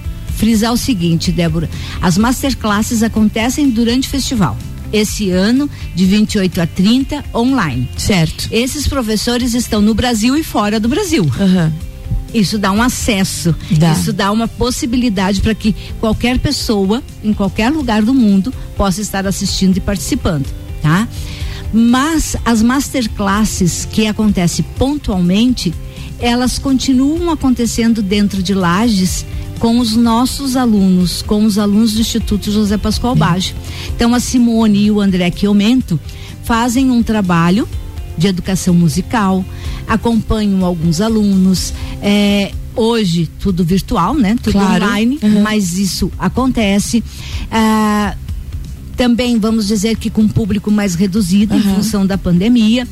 frisar 0.42 0.74
o 0.74 0.78
seguinte, 0.78 1.32
Débora, 1.32 1.70
as 2.02 2.18
masterclasses 2.18 3.04
acontecem 3.04 3.70
durante 3.70 4.08
o 4.08 4.10
festival 4.12 4.58
esse 4.92 5.30
ano, 5.30 5.70
de 5.96 6.04
28 6.04 6.62
a 6.62 6.66
30, 6.66 7.24
online. 7.34 7.88
Certo. 7.96 8.50
Esses 8.52 8.88
professores 8.88 9.54
estão 9.54 9.82
no 9.82 9.94
Brasil 9.94 10.36
e 10.36 10.44
fora 10.44 10.80
do 10.80 10.90
Brasil. 10.90 11.24
Uhum. 11.24 11.72
Isso 12.34 12.58
dá 12.58 12.72
um 12.72 12.82
acesso, 12.82 13.56
dá. 13.70 13.94
isso 13.94 14.12
dá 14.12 14.32
uma 14.32 14.48
possibilidade 14.48 15.42
para 15.42 15.54
que 15.54 15.76
qualquer 16.00 16.40
pessoa, 16.40 17.04
em 17.24 17.34
qualquer 17.34 17.70
lugar 17.70 18.02
do 18.02 18.14
mundo, 18.14 18.52
possa 18.76 19.00
estar 19.00 19.28
assistindo 19.28 19.78
e 19.78 19.80
participando, 19.80 20.48
tá? 20.82 21.08
Mas 21.72 22.36
as 22.44 22.64
masterclasses 22.64 23.86
que 23.90 24.08
acontecem 24.08 24.66
pontualmente, 24.78 25.72
elas 26.20 26.58
continuam 26.58 27.30
acontecendo 27.30 28.02
dentro 28.02 28.42
de 28.42 28.54
lajes 28.54 29.26
com 29.62 29.78
os 29.78 29.96
nossos 29.96 30.56
alunos, 30.58 31.22
com 31.22 31.46
os 31.46 31.60
alunos 31.60 31.94
do 31.94 32.02
Instituto 32.02 32.52
José 32.52 32.78
Pascoal 32.80 33.16
Baggio. 33.16 33.56
Então 33.96 34.14
a 34.16 34.20
Simone 34.20 34.86
e 34.86 34.92
o 34.92 35.00
André 35.00 35.32
Chiomento 35.32 36.00
fazem 36.44 36.90
um 36.90 37.04
trabalho 37.04 37.70
de 38.18 38.26
educação 38.26 38.74
musical, 38.74 39.46
acompanham 39.88 40.66
alguns 40.66 41.00
alunos. 41.00 41.76
É, 42.02 42.52
hoje 42.76 43.30
tudo 43.40 43.64
virtual, 43.64 44.16
né? 44.16 44.36
Tudo 44.42 44.54
claro. 44.54 44.84
online, 44.84 45.20
uhum. 45.22 45.44
mas 45.44 45.78
isso 45.78 46.12
acontece. 46.18 47.04
Ah, 47.52 48.16
também 48.98 49.38
vamos 49.38 49.68
dizer 49.68 49.96
que 49.96 50.10
com 50.10 50.22
um 50.24 50.28
público 50.28 50.72
mais 50.72 50.96
reduzido 50.96 51.54
uhum. 51.54 51.60
em 51.60 51.76
função 51.76 52.04
da 52.04 52.18
pandemia, 52.18 52.88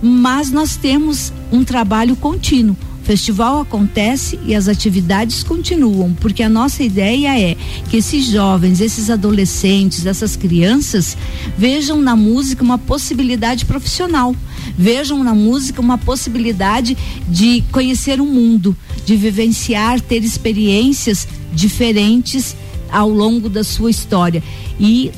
mas 0.00 0.52
nós 0.52 0.76
temos 0.76 1.32
um 1.50 1.64
trabalho 1.64 2.14
contínuo 2.14 2.76
festival 3.02 3.60
acontece 3.60 4.38
e 4.46 4.54
as 4.54 4.68
atividades 4.68 5.42
continuam, 5.42 6.14
porque 6.14 6.42
a 6.42 6.48
nossa 6.48 6.82
ideia 6.82 7.38
é 7.38 7.56
que 7.90 7.96
esses 7.96 8.26
jovens, 8.26 8.80
esses 8.80 9.10
adolescentes, 9.10 10.06
essas 10.06 10.36
crianças 10.36 11.16
vejam 11.56 12.00
na 12.00 12.16
música 12.16 12.62
uma 12.62 12.78
possibilidade 12.78 13.64
profissional, 13.64 14.34
vejam 14.78 15.22
na 15.22 15.34
música 15.34 15.80
uma 15.80 15.98
possibilidade 15.98 16.96
de 17.28 17.62
conhecer 17.72 18.20
o 18.20 18.26
mundo, 18.26 18.76
de 19.04 19.16
vivenciar, 19.16 20.00
ter 20.00 20.22
experiências 20.22 21.26
diferentes 21.52 22.56
ao 22.90 23.08
longo 23.08 23.48
da 23.48 23.64
sua 23.64 23.90
história. 23.90 24.42
E 24.78 25.10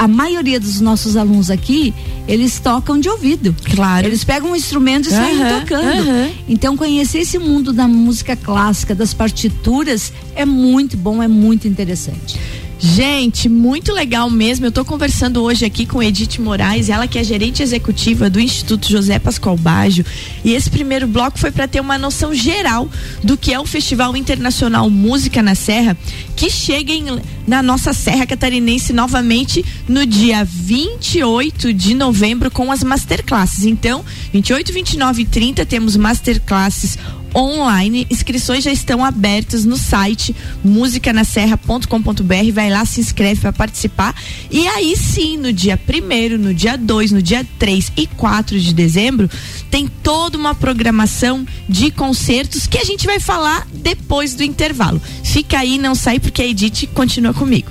a 0.00 0.08
maioria 0.08 0.58
dos 0.58 0.80
nossos 0.80 1.14
alunos 1.14 1.50
aqui, 1.50 1.92
eles 2.26 2.58
tocam 2.58 2.98
de 2.98 3.06
ouvido. 3.06 3.54
Claro. 3.74 4.06
Eles 4.06 4.24
pegam 4.24 4.52
um 4.52 4.56
instrumento 4.56 5.10
e 5.10 5.10
saem 5.10 5.38
uhum, 5.38 5.60
tocando. 5.60 6.08
Uhum. 6.08 6.32
Então, 6.48 6.74
conhecer 6.74 7.18
esse 7.18 7.38
mundo 7.38 7.70
da 7.70 7.86
música 7.86 8.34
clássica, 8.34 8.94
das 8.94 9.12
partituras, 9.12 10.10
é 10.34 10.46
muito 10.46 10.96
bom, 10.96 11.22
é 11.22 11.28
muito 11.28 11.68
interessante. 11.68 12.40
Gente, 12.82 13.46
muito 13.46 13.92
legal 13.92 14.30
mesmo. 14.30 14.64
Eu 14.64 14.70
estou 14.70 14.86
conversando 14.86 15.42
hoje 15.42 15.66
aqui 15.66 15.84
com 15.84 16.02
Edith 16.02 16.40
Moraes, 16.40 16.88
ela 16.88 17.06
que 17.06 17.18
é 17.18 17.24
gerente 17.24 17.62
executiva 17.62 18.30
do 18.30 18.40
Instituto 18.40 18.88
José 18.88 19.18
Pascoal 19.18 19.54
Baggio. 19.54 20.04
E 20.42 20.54
esse 20.54 20.70
primeiro 20.70 21.06
bloco 21.06 21.38
foi 21.38 21.50
para 21.50 21.68
ter 21.68 21.78
uma 21.78 21.98
noção 21.98 22.34
geral 22.34 22.88
do 23.22 23.36
que 23.36 23.52
é 23.52 23.60
o 23.60 23.66
Festival 23.66 24.16
Internacional 24.16 24.88
Música 24.88 25.42
na 25.42 25.54
Serra, 25.54 25.94
que 26.34 26.48
chega 26.48 26.90
em, 26.90 27.04
na 27.46 27.62
nossa 27.62 27.92
Serra 27.92 28.26
Catarinense 28.26 28.94
novamente 28.94 29.62
no 29.86 30.06
dia 30.06 30.42
28 30.42 31.74
de 31.74 31.92
novembro 31.92 32.50
com 32.50 32.72
as 32.72 32.82
masterclasses. 32.82 33.66
Então, 33.66 34.02
28, 34.32 34.72
29 34.72 35.20
e 35.20 35.26
30 35.26 35.66
temos 35.66 35.96
masterclasses 35.96 36.96
online. 37.34 38.06
Inscrições 38.10 38.64
já 38.64 38.72
estão 38.72 39.04
abertas 39.04 39.64
no 39.64 39.76
site 39.76 40.34
musicanaserra.com.br. 40.64 42.52
Vai 42.52 42.70
lá, 42.70 42.84
se 42.84 43.00
inscreve 43.00 43.40
para 43.40 43.52
participar. 43.52 44.14
E 44.50 44.66
aí 44.68 44.96
sim, 44.96 45.36
no 45.36 45.52
dia 45.52 45.78
1 45.78 46.38
no 46.38 46.54
dia 46.54 46.76
2, 46.76 47.12
no 47.12 47.22
dia 47.22 47.46
3 47.58 47.92
e 47.96 48.06
4 48.06 48.58
de 48.58 48.74
dezembro, 48.74 49.30
tem 49.70 49.88
toda 50.02 50.36
uma 50.36 50.54
programação 50.54 51.46
de 51.68 51.90
concertos 51.90 52.66
que 52.66 52.78
a 52.78 52.84
gente 52.84 53.06
vai 53.06 53.20
falar 53.20 53.66
depois 53.72 54.34
do 54.34 54.42
intervalo. 54.42 55.00
Fica 55.22 55.58
aí, 55.58 55.78
não 55.78 55.94
sai 55.94 56.18
porque 56.18 56.42
a 56.42 56.46
Edith 56.46 56.88
continua 56.94 57.34
comigo. 57.34 57.70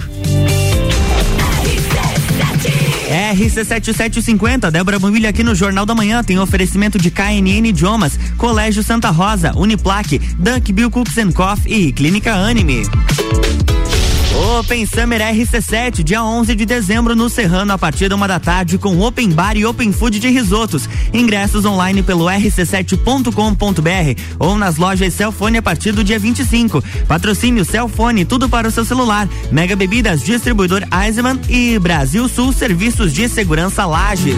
RC7750, 3.10 4.70
Débora 4.70 5.00
Bombilha 5.00 5.30
aqui 5.30 5.44
no 5.44 5.56
Jornal 5.56 5.86
da 5.86 5.96
Manhã 5.96 6.24
tem 6.24 6.38
oferecimento 6.38 7.00
de 7.00 7.10
KNN 7.10 7.68
Idiomas, 7.68 8.20
Colégio 8.38 8.84
Santa 8.84 9.10
Rosa, 9.10 9.52
Uniplaque, 9.58 10.20
Dunk 10.38 10.72
Bill 10.72 10.92
Cooks 10.92 11.16
e 11.66 11.92
Clínica 11.92 12.36
Anime. 12.36 12.84
Open 14.40 14.86
Summer 14.86 15.20
RC7, 15.20 16.02
dia 16.02 16.24
11 16.24 16.56
de 16.56 16.66
dezembro 16.66 17.14
no 17.14 17.30
Serrano, 17.30 17.74
a 17.74 17.78
partir 17.78 18.08
da 18.08 18.16
uma 18.16 18.26
da 18.26 18.40
tarde, 18.40 18.78
com 18.78 18.98
Open 19.02 19.32
Bar 19.32 19.58
e 19.58 19.66
Open 19.66 19.92
Food 19.92 20.18
de 20.18 20.30
risotos. 20.30 20.88
Ingressos 21.14 21.66
online 21.66 22.02
pelo 22.02 22.24
rc7.com.br 22.24 24.22
ou 24.40 24.58
nas 24.58 24.78
lojas 24.78 25.14
Celfone 25.14 25.58
a 25.58 25.62
partir 25.62 25.92
do 25.92 26.06
dia 26.06 26.18
25. 26.18 26.82
Patrocínio 27.06 27.66
Celfone, 27.66 28.24
tudo 28.24 28.48
para 28.48 28.70
o 28.70 28.72
seu 28.72 28.86
celular. 28.86 29.28
Mega 29.52 29.76
Bebidas, 29.76 30.24
distribuidor 30.24 30.84
Eisenman 31.04 31.38
e 31.50 31.78
Brasil 31.78 32.30
Sul 32.30 32.54
Serviços 32.54 33.12
de 33.12 33.28
Segurança 33.28 33.86
Lages. 33.86 34.38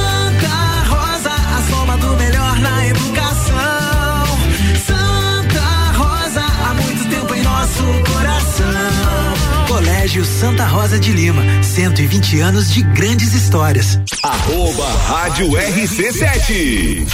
Colégio 10.11 10.25
Santa 10.25 10.65
Rosa 10.65 10.99
de 10.99 11.13
Lima, 11.13 11.41
120 11.63 12.41
anos 12.41 12.73
de 12.73 12.81
grandes 12.81 13.33
histórias. 13.33 13.97
Arroba 14.21 14.85
Rádio 15.07 15.51
RC7. 15.51 17.07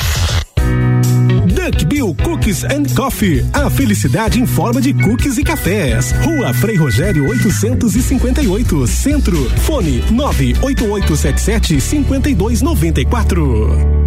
Duck 1.45 1.85
Bill 1.85 2.15
Cookies 2.23 2.63
and 2.63 2.85
Coffee. 2.95 3.45
A 3.53 3.69
felicidade 3.69 4.41
em 4.41 4.47
forma 4.47 4.81
de 4.81 4.95
cookies 4.95 5.37
e 5.37 5.43
cafés. 5.43 6.11
Rua 6.23 6.51
Frei 6.55 6.75
Rogério 6.75 7.29
858, 7.29 8.87
Centro. 8.87 9.47
Fone 9.59 10.03
98877 10.09 11.79
5294. 11.79 14.06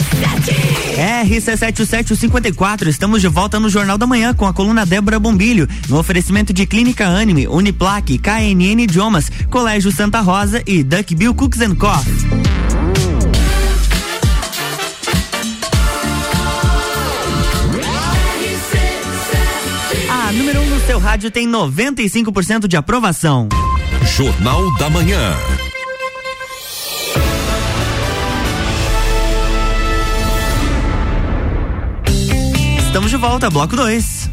RC7754, 1.25 2.87
estamos 2.87 3.21
de 3.21 3.27
volta 3.27 3.59
no 3.59 3.69
Jornal 3.69 3.97
da 3.97 4.05
Manhã 4.05 4.33
com 4.33 4.45
a 4.45 4.53
coluna 4.53 4.85
Débora 4.85 5.19
Bombilho, 5.19 5.67
no 5.89 5.97
oferecimento 5.97 6.53
de 6.53 6.65
Clínica 6.65 7.07
Anime, 7.07 7.47
Uniplaque, 7.47 8.17
KNN 8.17 8.83
Idiomas, 8.83 9.31
Colégio 9.49 9.91
Santa 9.91 10.19
Rosa 10.21 10.61
e 10.65 10.83
Duckbill 10.83 11.33
Cooks 11.33 11.61
and 11.61 11.75
Coffee. 11.75 12.13
A 20.09 20.31
número 20.33 20.61
1 20.61 20.63
um 20.63 20.69
no 20.69 20.79
seu 20.85 20.99
rádio 20.99 21.31
tem 21.31 21.47
95% 21.47 22.67
de 22.67 22.77
aprovação. 22.77 23.49
Jornal 24.15 24.77
da 24.77 24.89
Manhã. 24.89 25.35
Estamos 32.91 33.09
de 33.09 33.15
volta, 33.15 33.49
bloco 33.49 33.73
2. 33.73 34.29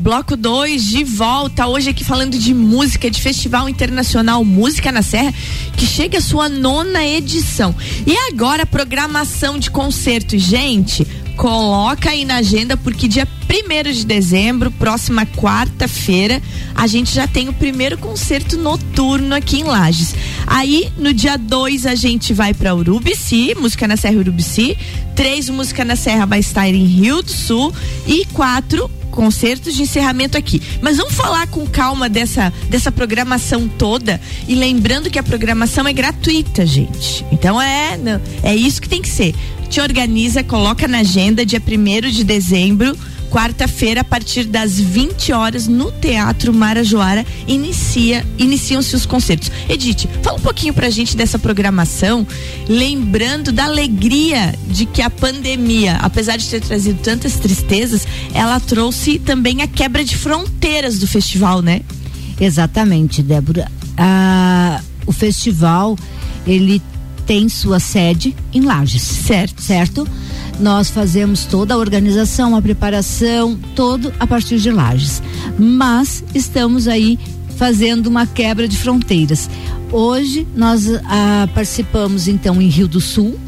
Bloco 0.00 0.36
2 0.36 0.82
de 0.82 1.04
volta, 1.04 1.68
hoje 1.68 1.90
aqui 1.90 2.02
falando 2.02 2.36
de 2.36 2.52
música, 2.52 3.08
de 3.08 3.22
Festival 3.22 3.68
Internacional 3.68 4.44
Música 4.44 4.90
na 4.90 5.00
Serra, 5.00 5.32
que 5.76 5.86
chega 5.86 6.18
à 6.18 6.20
sua 6.20 6.48
nona 6.48 7.06
edição. 7.06 7.72
E 8.04 8.16
agora, 8.32 8.66
programação 8.66 9.60
de 9.60 9.70
concertos. 9.70 10.42
Gente, 10.42 11.06
coloca 11.36 12.10
aí 12.10 12.24
na 12.24 12.38
agenda, 12.38 12.76
porque 12.76 13.06
dia 13.06 13.28
1 13.48 13.92
de 13.92 14.04
dezembro, 14.04 14.72
próxima 14.72 15.24
quarta-feira, 15.24 16.42
a 16.74 16.88
gente 16.88 17.14
já 17.14 17.28
tem 17.28 17.48
o 17.48 17.52
primeiro 17.52 17.96
concerto 17.96 18.58
noturno 18.58 19.36
aqui 19.36 19.60
em 19.60 19.64
Lages. 19.64 20.16
Aí, 20.46 20.90
no 20.98 21.12
dia 21.12 21.36
2, 21.36 21.86
a 21.86 21.94
gente 21.94 22.32
vai 22.32 22.52
para 22.52 22.74
Urubici, 22.74 23.54
Música 23.54 23.88
na 23.88 23.96
Serra 23.96 24.18
Urubici. 24.18 24.76
Três, 25.14 25.48
Música 25.48 25.84
na 25.84 25.96
Serra 25.96 26.26
vai 26.26 26.40
estar 26.40 26.68
em 26.68 26.84
Rio 26.84 27.22
do 27.22 27.30
Sul. 27.30 27.72
E 28.06 28.24
quatro, 28.26 28.90
concertos 29.10 29.74
de 29.74 29.82
encerramento 29.82 30.36
aqui. 30.36 30.60
Mas 30.80 30.96
vamos 30.96 31.14
falar 31.14 31.46
com 31.46 31.66
calma 31.66 32.08
dessa, 32.08 32.52
dessa 32.68 32.90
programação 32.90 33.68
toda 33.68 34.20
e 34.48 34.54
lembrando 34.54 35.08
que 35.08 35.18
a 35.18 35.22
programação 35.22 35.86
é 35.86 35.92
gratuita, 35.92 36.66
gente. 36.66 37.24
Então 37.30 37.60
é, 37.60 37.96
não, 37.96 38.20
é 38.42 38.54
isso 38.54 38.82
que 38.82 38.88
tem 38.88 39.00
que 39.00 39.08
ser. 39.08 39.34
Te 39.70 39.80
organiza, 39.80 40.42
coloca 40.42 40.86
na 40.88 40.98
agenda 40.98 41.46
dia 41.46 41.60
1 41.60 42.10
de 42.10 42.24
dezembro 42.24 42.96
quarta-feira, 43.34 44.02
a 44.02 44.04
partir 44.04 44.44
das 44.44 44.78
20 44.78 45.32
horas, 45.32 45.66
no 45.66 45.90
Teatro 45.90 46.54
Marajoara, 46.54 47.26
inicia, 47.48 48.24
iniciam-se 48.38 48.94
os 48.94 49.04
concertos. 49.04 49.50
Edith, 49.68 50.08
fala 50.22 50.38
um 50.38 50.40
pouquinho 50.40 50.72
pra 50.72 50.88
gente 50.88 51.16
dessa 51.16 51.36
programação, 51.36 52.24
lembrando 52.68 53.50
da 53.50 53.64
alegria 53.64 54.54
de 54.68 54.86
que 54.86 55.02
a 55.02 55.10
pandemia, 55.10 55.96
apesar 55.96 56.36
de 56.36 56.48
ter 56.48 56.60
trazido 56.60 57.00
tantas 57.02 57.34
tristezas, 57.34 58.06
ela 58.32 58.60
trouxe 58.60 59.18
também 59.18 59.62
a 59.62 59.66
quebra 59.66 60.04
de 60.04 60.16
fronteiras 60.16 61.00
do 61.00 61.08
festival, 61.08 61.60
né? 61.60 61.80
Exatamente, 62.40 63.20
Débora. 63.20 63.68
Ah, 63.98 64.80
o 65.06 65.12
festival, 65.12 65.98
ele 66.46 66.80
tem 67.26 67.48
sua 67.48 67.80
sede 67.80 68.32
em 68.52 68.60
Lages. 68.60 69.02
Certo. 69.02 69.60
Certo? 69.60 70.08
Nós 70.60 70.90
fazemos 70.90 71.44
toda 71.44 71.74
a 71.74 71.76
organização, 71.76 72.54
a 72.56 72.62
preparação, 72.62 73.58
todo 73.74 74.12
a 74.18 74.26
partir 74.26 74.58
de 74.58 74.70
Lages. 74.70 75.22
Mas 75.58 76.22
estamos 76.34 76.86
aí 76.86 77.18
fazendo 77.56 78.06
uma 78.06 78.26
quebra 78.26 78.68
de 78.68 78.76
fronteiras. 78.76 79.48
Hoje 79.90 80.46
nós 80.56 80.88
ah, 81.04 81.48
participamos 81.54 82.28
então 82.28 82.60
em 82.60 82.68
Rio 82.68 82.88
do 82.88 83.00
Sul, 83.00 83.38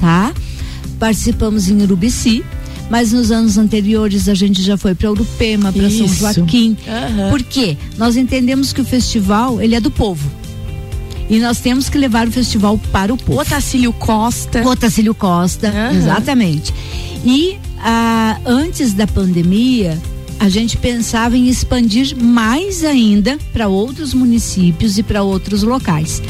tá? 0.00 0.32
Participamos 0.98 1.68
em 1.68 1.82
Urubici, 1.82 2.44
mas 2.88 3.12
nos 3.12 3.30
anos 3.30 3.58
anteriores 3.58 4.28
a 4.28 4.34
gente 4.34 4.62
já 4.62 4.76
foi 4.76 4.94
para 4.94 5.10
Urupema, 5.10 5.72
para 5.72 5.90
São 5.90 6.08
Joaquim. 6.08 6.76
Uhum. 6.86 7.30
Por 7.30 7.42
quê? 7.42 7.76
Nós 7.98 8.16
entendemos 8.16 8.72
que 8.72 8.80
o 8.80 8.84
festival 8.84 9.60
ele 9.60 9.74
é 9.74 9.80
do 9.80 9.90
povo. 9.90 10.30
E 11.28 11.38
nós 11.38 11.58
temos 11.60 11.88
que 11.88 11.96
levar 11.96 12.28
o 12.28 12.30
festival 12.30 12.78
para 12.92 13.12
o 13.12 13.16
povo. 13.16 13.40
Otacílio 13.40 13.92
Costa. 13.92 14.66
Otacílio 14.66 15.14
Costa, 15.14 15.68
uhum. 15.70 15.96
exatamente. 15.96 16.74
E 17.24 17.58
ah, 17.78 18.38
antes 18.44 18.92
da 18.92 19.06
pandemia, 19.06 19.98
a 20.38 20.48
gente 20.48 20.76
pensava 20.76 21.36
em 21.36 21.48
expandir 21.48 22.16
mais 22.16 22.84
ainda 22.84 23.38
para 23.52 23.68
outros 23.68 24.12
municípios 24.12 24.98
e 24.98 25.02
para 25.02 25.22
outros 25.22 25.62
locais. 25.62 26.22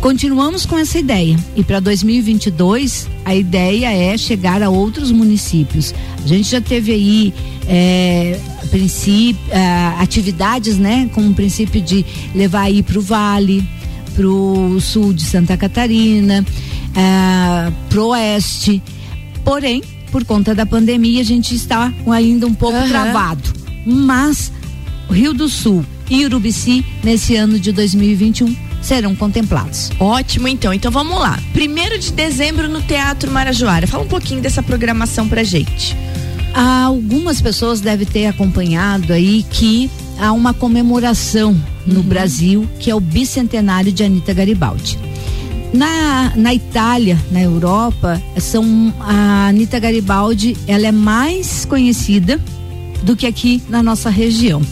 Continuamos 0.00 0.66
com 0.66 0.76
essa 0.76 0.98
ideia 0.98 1.34
e 1.56 1.64
para 1.64 1.80
2022 1.80 3.08
a 3.24 3.34
ideia 3.34 3.90
é 3.90 4.18
chegar 4.18 4.62
a 4.62 4.68
outros 4.68 5.10
municípios. 5.10 5.94
A 6.22 6.26
gente 6.26 6.50
já 6.50 6.60
teve 6.60 6.92
aí 6.92 7.34
é, 7.66 8.38
princípio, 8.70 9.40
ah, 9.52 9.96
atividades, 10.00 10.76
né, 10.76 11.08
com 11.14 11.26
o 11.26 11.32
princípio 11.32 11.80
de 11.80 12.04
levar 12.34 12.62
aí 12.62 12.82
para 12.82 12.98
o 12.98 13.00
Vale, 13.00 13.66
para 14.14 14.26
o 14.26 14.80
sul 14.80 15.12
de 15.12 15.24
Santa 15.24 15.56
Catarina, 15.56 16.44
uh, 16.90 17.72
pro 17.88 18.08
oeste. 18.08 18.82
Porém, 19.44 19.82
por 20.10 20.24
conta 20.24 20.54
da 20.54 20.64
pandemia, 20.64 21.20
a 21.20 21.24
gente 21.24 21.54
está 21.54 21.92
ainda 22.06 22.46
um 22.46 22.54
pouco 22.54 22.78
uhum. 22.78 22.88
travado. 22.88 23.42
Mas 23.84 24.52
Rio 25.10 25.34
do 25.34 25.48
Sul 25.48 25.84
e 26.08 26.24
Urubici, 26.24 26.84
nesse 27.02 27.36
ano 27.36 27.58
de 27.58 27.72
2021, 27.72 28.54
serão 28.80 29.14
contemplados. 29.14 29.90
Ótimo, 29.98 30.46
então. 30.46 30.72
Então 30.72 30.90
vamos 30.90 31.18
lá. 31.18 31.38
Primeiro 31.52 31.98
de 31.98 32.12
dezembro 32.12 32.68
no 32.68 32.82
Teatro 32.82 33.30
Marajoara. 33.30 33.86
Fala 33.86 34.04
um 34.04 34.08
pouquinho 34.08 34.40
dessa 34.40 34.62
programação 34.62 35.28
pra 35.28 35.42
gente. 35.42 35.96
Algumas 36.54 37.40
pessoas 37.40 37.80
devem 37.80 38.06
ter 38.06 38.26
acompanhado 38.26 39.12
aí 39.12 39.44
que 39.50 39.90
há 40.18 40.32
uma 40.32 40.54
comemoração 40.54 41.60
no 41.86 42.00
uhum. 42.00 42.02
Brasil, 42.02 42.68
que 42.78 42.90
é 42.90 42.94
o 42.94 43.00
bicentenário 43.00 43.92
de 43.92 44.02
Anitta 44.02 44.32
Garibaldi. 44.32 44.98
Na, 45.72 46.32
na 46.36 46.54
Itália, 46.54 47.18
na 47.32 47.42
Europa, 47.42 48.22
são 48.38 48.94
a 49.00 49.48
Anitta 49.48 49.78
Garibaldi, 49.78 50.56
ela 50.68 50.86
é 50.86 50.92
mais 50.92 51.64
conhecida 51.64 52.40
do 53.02 53.16
que 53.16 53.26
aqui 53.26 53.62
na 53.68 53.82
nossa 53.82 54.08
região. 54.08 54.62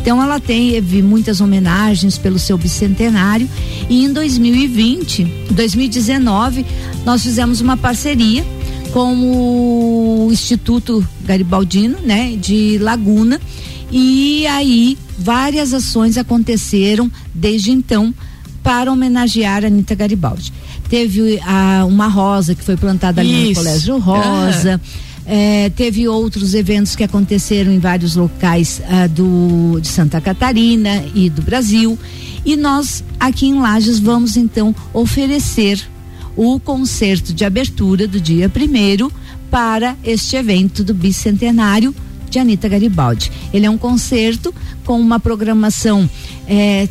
Então 0.00 0.22
ela 0.22 0.38
teve 0.38 1.02
muitas 1.02 1.40
homenagens 1.40 2.16
pelo 2.16 2.38
seu 2.38 2.56
bicentenário 2.56 3.48
e 3.88 4.04
em 4.04 4.12
2020, 4.12 5.24
2019, 5.50 6.64
nós 7.04 7.22
fizemos 7.22 7.60
uma 7.60 7.76
parceria 7.76 8.44
com 8.92 10.26
o 10.26 10.28
Instituto 10.32 11.06
Garibaldino, 11.24 11.98
né, 12.02 12.36
de 12.36 12.78
Laguna, 12.78 13.40
E 13.90 14.46
aí 14.46 14.96
várias 15.18 15.74
ações 15.74 16.16
aconteceram 16.16 17.10
desde 17.34 17.70
então 17.70 18.14
para 18.62 18.92
homenagear 18.92 19.64
a 19.64 19.66
Anitta 19.66 19.94
Garibaldi. 19.94 20.52
Teve 20.88 21.40
a, 21.44 21.84
uma 21.86 22.08
rosa 22.08 22.54
que 22.54 22.64
foi 22.64 22.76
plantada 22.76 23.20
ali 23.20 23.32
no 23.32 23.50
Isso. 23.50 23.60
Colégio 23.62 23.98
Rosa. 23.98 24.80
É, 25.26 25.70
teve 25.70 26.08
outros 26.08 26.54
eventos 26.54 26.96
que 26.96 27.04
aconteceram 27.04 27.70
em 27.70 27.78
vários 27.78 28.16
locais 28.16 28.82
ah, 28.88 29.06
do, 29.06 29.78
de 29.80 29.86
Santa 29.86 30.20
Catarina 30.20 31.04
e 31.14 31.30
do 31.30 31.42
Brasil. 31.42 31.96
E 32.44 32.56
nós, 32.56 33.04
aqui 33.18 33.46
em 33.46 33.60
Lages, 33.60 34.00
vamos 34.00 34.36
então 34.36 34.74
oferecer 34.92 35.80
o 36.36 36.58
concerto 36.58 37.32
de 37.32 37.44
abertura 37.44 38.08
do 38.08 38.20
dia 38.20 38.48
primeiro 38.48 39.12
para 39.50 39.96
este 40.02 40.36
evento 40.36 40.82
do 40.82 40.94
bicentenário 40.94 41.94
de 42.30 42.38
Anitta 42.38 42.68
Garibaldi. 42.68 43.30
Ele 43.52 43.66
é 43.66 43.70
um 43.70 43.76
concerto 43.76 44.54
com 44.84 44.98
uma 44.98 45.18
programação 45.20 46.08
eh, 46.48 46.88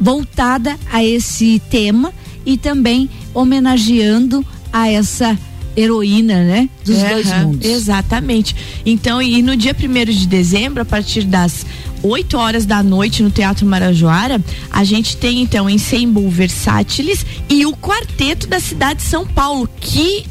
voltada 0.00 0.76
a 0.90 1.02
esse 1.02 1.62
tema 1.70 2.12
e 2.44 2.58
também 2.58 3.08
homenageando 3.32 4.44
a 4.72 4.88
essa 4.88 5.38
heroína, 5.76 6.44
né? 6.44 6.68
Dos 6.84 6.98
dois 6.98 7.30
Aham, 7.30 7.46
mundos. 7.46 7.68
Exatamente. 7.68 8.54
Então, 8.84 9.22
e 9.22 9.42
no 9.42 9.56
dia 9.56 9.74
1 9.74 10.12
de 10.12 10.26
dezembro, 10.26 10.82
a 10.82 10.84
partir 10.84 11.24
das 11.24 11.64
8 12.02 12.36
horas 12.36 12.66
da 12.66 12.82
noite 12.82 13.22
no 13.22 13.30
Teatro 13.30 13.64
Marajoara, 13.64 14.40
a 14.70 14.84
gente 14.84 15.16
tem 15.16 15.40
então 15.40 15.70
Ensemble 15.70 16.28
Versátiles 16.28 17.24
e 17.48 17.64
o 17.64 17.72
Quarteto 17.72 18.46
da 18.46 18.60
cidade 18.60 19.00
de 19.00 19.06
São 19.06 19.26
Paulo. 19.26 19.68
Que 19.80 20.24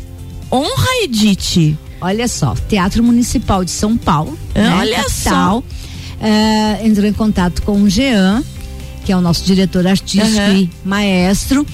honra, 0.52 1.04
Edith! 1.04 1.78
Olha 2.02 2.28
só, 2.28 2.56
Teatro 2.68 3.04
Municipal 3.04 3.64
de 3.64 3.72
São 3.72 3.96
Paulo, 3.96 4.38
Ah, 4.56 4.60
né, 4.60 4.76
olha 4.76 5.04
capital, 5.04 5.64
eh, 6.20 6.82
entrou 6.84 7.08
em 7.08 7.14
contato 7.14 7.62
com 7.62 7.82
o 7.84 7.90
Jean, 7.90 8.44
que 9.06 9.12
é 9.12 9.16
o 9.18 9.22
nosso 9.22 9.44
diretor 9.46 9.86
artístico 9.86 10.38
Aham. 10.40 10.54
e 10.56 10.70
maestro, 10.84 11.66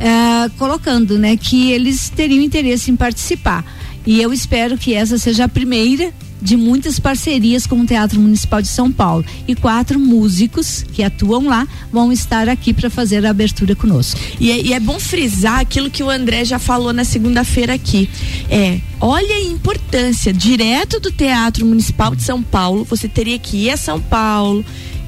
eh, 0.00 0.50
colocando, 0.56 1.18
né, 1.18 1.36
que 1.36 1.72
eles 1.72 2.08
teriam 2.10 2.40
interesse 2.40 2.90
em 2.90 2.96
participar. 2.96 3.64
E 4.06 4.20
eu 4.22 4.32
espero 4.32 4.78
que 4.78 4.94
essa 4.94 5.18
seja 5.18 5.44
a 5.44 5.48
primeira 5.48 6.12
de 6.42 6.56
muitas 6.56 6.98
parcerias 6.98 7.66
com 7.66 7.80
o 7.80 7.86
Teatro 7.86 8.20
Municipal 8.20 8.60
de 8.60 8.68
São 8.68 8.90
Paulo. 8.90 9.24
E 9.46 9.54
quatro 9.54 9.98
músicos 9.98 10.84
que 10.92 11.02
atuam 11.02 11.46
lá 11.46 11.66
vão 11.92 12.12
estar 12.12 12.48
aqui 12.48 12.74
para 12.74 12.90
fazer 12.90 13.24
a 13.24 13.30
abertura 13.30 13.76
conosco. 13.76 14.18
E 14.40 14.50
é, 14.50 14.60
e 14.60 14.72
é 14.72 14.80
bom 14.80 14.98
frisar 14.98 15.60
aquilo 15.60 15.90
que 15.90 16.02
o 16.02 16.10
André 16.10 16.44
já 16.44 16.58
falou 16.58 16.92
na 16.92 17.04
segunda-feira 17.04 17.74
aqui. 17.74 18.10
É, 18.50 18.80
olha 19.00 19.36
a 19.36 19.42
importância. 19.42 20.32
Direto 20.32 20.98
do 20.98 21.10
Teatro 21.12 21.64
Municipal 21.64 22.16
de 22.16 22.22
São 22.22 22.42
Paulo, 22.42 22.84
você 22.84 23.08
teria 23.08 23.38
que 23.38 23.66
ir 23.66 23.70
a 23.70 23.76
São 23.76 24.00
Paulo, 24.00 24.64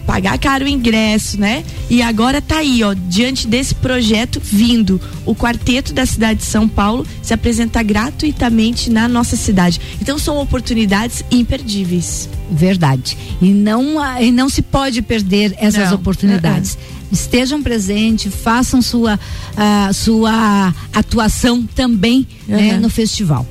pagar 0.07 0.39
caro 0.39 0.65
o 0.65 0.69
ingresso, 0.69 1.39
né? 1.41 1.65
E 1.89 2.03
agora 2.03 2.41
tá 2.43 2.59
aí, 2.59 2.83
ó, 2.85 2.95
diante 2.95 3.47
desse 3.47 3.75
projeto 3.75 4.41
vindo 4.43 5.01
o 5.25 5.35
quarteto 5.35 5.93
da 5.93 6.05
cidade 6.07 6.41
de 6.41 6.47
São 6.47 6.69
Paulo 6.69 7.07
se 7.23 7.33
apresentar 7.33 7.83
gratuitamente 7.83 8.91
na 8.91 9.09
nossa 9.09 9.37
cidade. 9.37 9.81
Então 10.01 10.19
são 10.19 10.39
oportunidades 10.39 11.25
imperdíveis. 11.31 12.29
Verdade. 12.51 13.17
E 13.41 13.47
não, 13.51 13.97
e 14.21 14.31
não 14.31 14.49
se 14.49 14.63
pode 14.63 15.01
perder 15.03 15.55
essas 15.57 15.89
Não. 15.89 15.97
oportunidades. 15.97 16.77
Estejam 17.11 17.63
presentes, 17.63 18.35
façam 18.35 18.83
sua, 18.83 19.19
ah, 19.57 19.91
sua 19.93 20.75
atuação 20.93 21.63
também 21.75 22.27
né, 22.47 22.75
Uhum. 22.75 22.81
no 22.81 22.91
festival. 22.91 23.47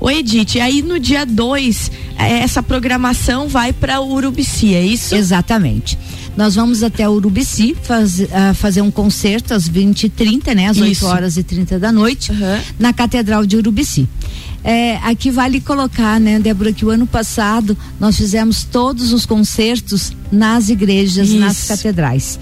Ô 0.00 0.10
Edith, 0.10 0.60
aí 0.60 0.82
no 0.82 0.98
dia 0.98 1.24
2, 1.24 1.90
essa 2.18 2.62
programação 2.62 3.48
vai 3.48 3.72
para 3.72 4.00
Urubici, 4.00 4.74
é 4.74 4.84
isso? 4.84 5.14
Exatamente. 5.14 5.98
Nós 6.36 6.56
vamos 6.56 6.82
até 6.82 7.08
Urubici 7.08 7.76
faz, 7.80 8.20
ah, 8.32 8.52
fazer 8.54 8.80
um 8.82 8.90
concerto 8.90 9.54
às 9.54 9.68
20h30, 9.68 10.52
né? 10.54 10.66
Às 10.66 10.78
8 10.78 10.92
Isso. 10.92 11.06
horas 11.06 11.36
e 11.36 11.44
30 11.44 11.78
da 11.78 11.92
noite, 11.92 12.32
Aham. 12.32 12.60
na 12.78 12.92
Catedral 12.92 13.46
de 13.46 13.56
Urubici. 13.56 14.08
É, 14.64 14.96
aqui 15.02 15.30
vale 15.30 15.60
colocar, 15.60 16.18
né, 16.18 16.40
Débora, 16.40 16.72
que 16.72 16.84
o 16.84 16.90
ano 16.90 17.06
passado 17.06 17.76
nós 18.00 18.16
fizemos 18.16 18.64
todos 18.64 19.12
os 19.12 19.26
concertos 19.26 20.12
nas 20.32 20.70
igrejas, 20.70 21.30
nas 21.30 21.58
Isso. 21.58 21.68
catedrais. 21.68 22.38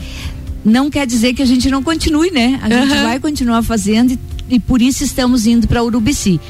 Não 0.64 0.88
quer 0.88 1.07
dizer 1.07 1.35
que 1.35 1.42
a 1.42 1.46
gente 1.46 1.68
não 1.68 1.83
continue, 1.83 2.31
né? 2.31 2.61
A 2.62 2.68
gente 2.70 2.92
Aham. 2.92 3.02
vai 3.02 3.18
continuar 3.20 3.62
fazendo 3.62 4.12
e, 4.12 4.18
e 4.48 4.61
por 4.61 4.81
isso 4.81 5.02
estamos 5.02 5.46
indo 5.46 5.66
para 5.66 5.83
Urubici. 5.83 6.40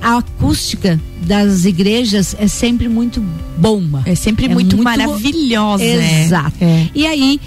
A 0.00 0.18
acústica 0.18 1.00
das 1.22 1.64
igrejas 1.64 2.34
é 2.38 2.48
sempre 2.48 2.88
muito 2.88 3.20
boa. 3.56 4.02
É 4.06 4.14
sempre 4.14 4.48
muito, 4.48 4.76
maravilhosa. 4.82 5.84
né? 5.84 6.24
Exato. 6.24 6.56
É. 6.60 6.88
E 6.94 7.06
aí, 7.06 7.40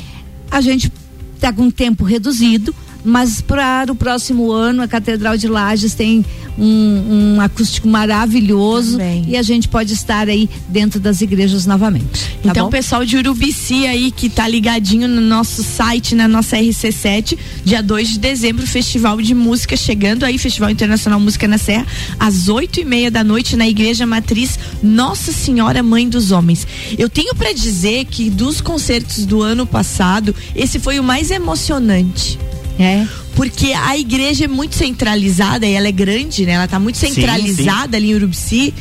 a 0.52 0.62
gente 0.62 0.92
tá 1.40 1.52
com 1.52 1.64
um 1.64 1.72
tempo 1.72 2.04
reduzido, 2.04 2.74
mas 3.04 3.42
para 3.42 3.92
o 3.92 3.96
próximo 3.96 4.52
ano 4.52 4.82
a 4.82 4.88
Catedral 4.88 5.38
de 5.38 5.48
Lages 5.48 5.94
tem 5.94 6.24
um, 6.58 7.36
um 7.36 7.42
acústico 7.42 7.88
maravilhoso 7.88 8.98
Também. 8.98 9.26
e 9.28 9.36
a 9.38 9.42
gente 9.42 9.68
pode 9.68 9.94
estar 9.94 10.30
aí 10.30 10.50
dentro 10.70 11.00
das 11.00 11.22
igrejas 11.22 11.66
novamente. 11.66 12.26
Tá 12.44 12.52
Então, 12.52 12.64
bom? 12.64 12.68
o 12.68 12.72
pessoal 12.72 13.04
de 13.06 13.18
Urubici 13.18 13.86
aí 13.88 14.12
que 14.12 14.30
tá 14.30 14.48
ligadinho 14.48 15.08
no 15.08 15.22
nosso 15.22 15.64
site, 15.64 16.16
na 16.16 16.28
nossa 16.28 16.58
RC7, 16.58 17.38
dia 17.66 17.82
2 17.82 18.10
de 18.10 18.20
dezembro, 18.20 18.66
Festival 18.68 19.20
de 19.22 19.34
Música 19.34 19.76
chegando 19.76 20.24
aí, 20.24 20.38
Festival 20.38 20.70
Internacional 20.70 21.20
Música 21.20 21.48
na 21.48 21.58
Serra, 21.58 21.86
às 22.20 22.48
oito 22.48 22.80
e 22.80 22.86
meia 22.86 23.10
da 23.10 23.24
noite 23.24 23.56
na 23.56 23.68
Igreja 23.68 24.06
Matriz 24.06 24.60
Nossa 24.82 25.32
Senhora 25.32 25.82
Mãe 25.82 26.08
dos 26.08 26.32
Homens. 26.32 26.68
Eu 26.98 27.10
tenho 27.10 27.34
pra 27.36 27.52
dizer 27.52 28.06
que 28.06 28.30
dos 28.30 28.62
concertos 28.62 29.26
do 29.26 29.42
ano 29.42 29.66
passado, 29.66 30.36
esse 30.56 30.80
foi 30.80 31.00
o 31.00 31.04
mais 31.04 31.32
emocionante. 31.32 32.38
É. 32.80 33.06
Porque 33.36 33.74
a 33.74 33.98
igreja 33.98 34.46
é 34.46 34.48
muito 34.48 34.76
centralizada 34.76 35.66
e 35.66 35.74
ela 35.74 35.88
é 35.88 35.92
grande, 35.92 36.46
né? 36.46 36.54
Ela 36.54 36.68
tá 36.68 36.80
muito 36.80 36.98
Sim, 36.98 37.14
centralizada 37.14 37.98
ali 37.98 38.12
em 38.12 38.16
Urubici. 38.16 38.74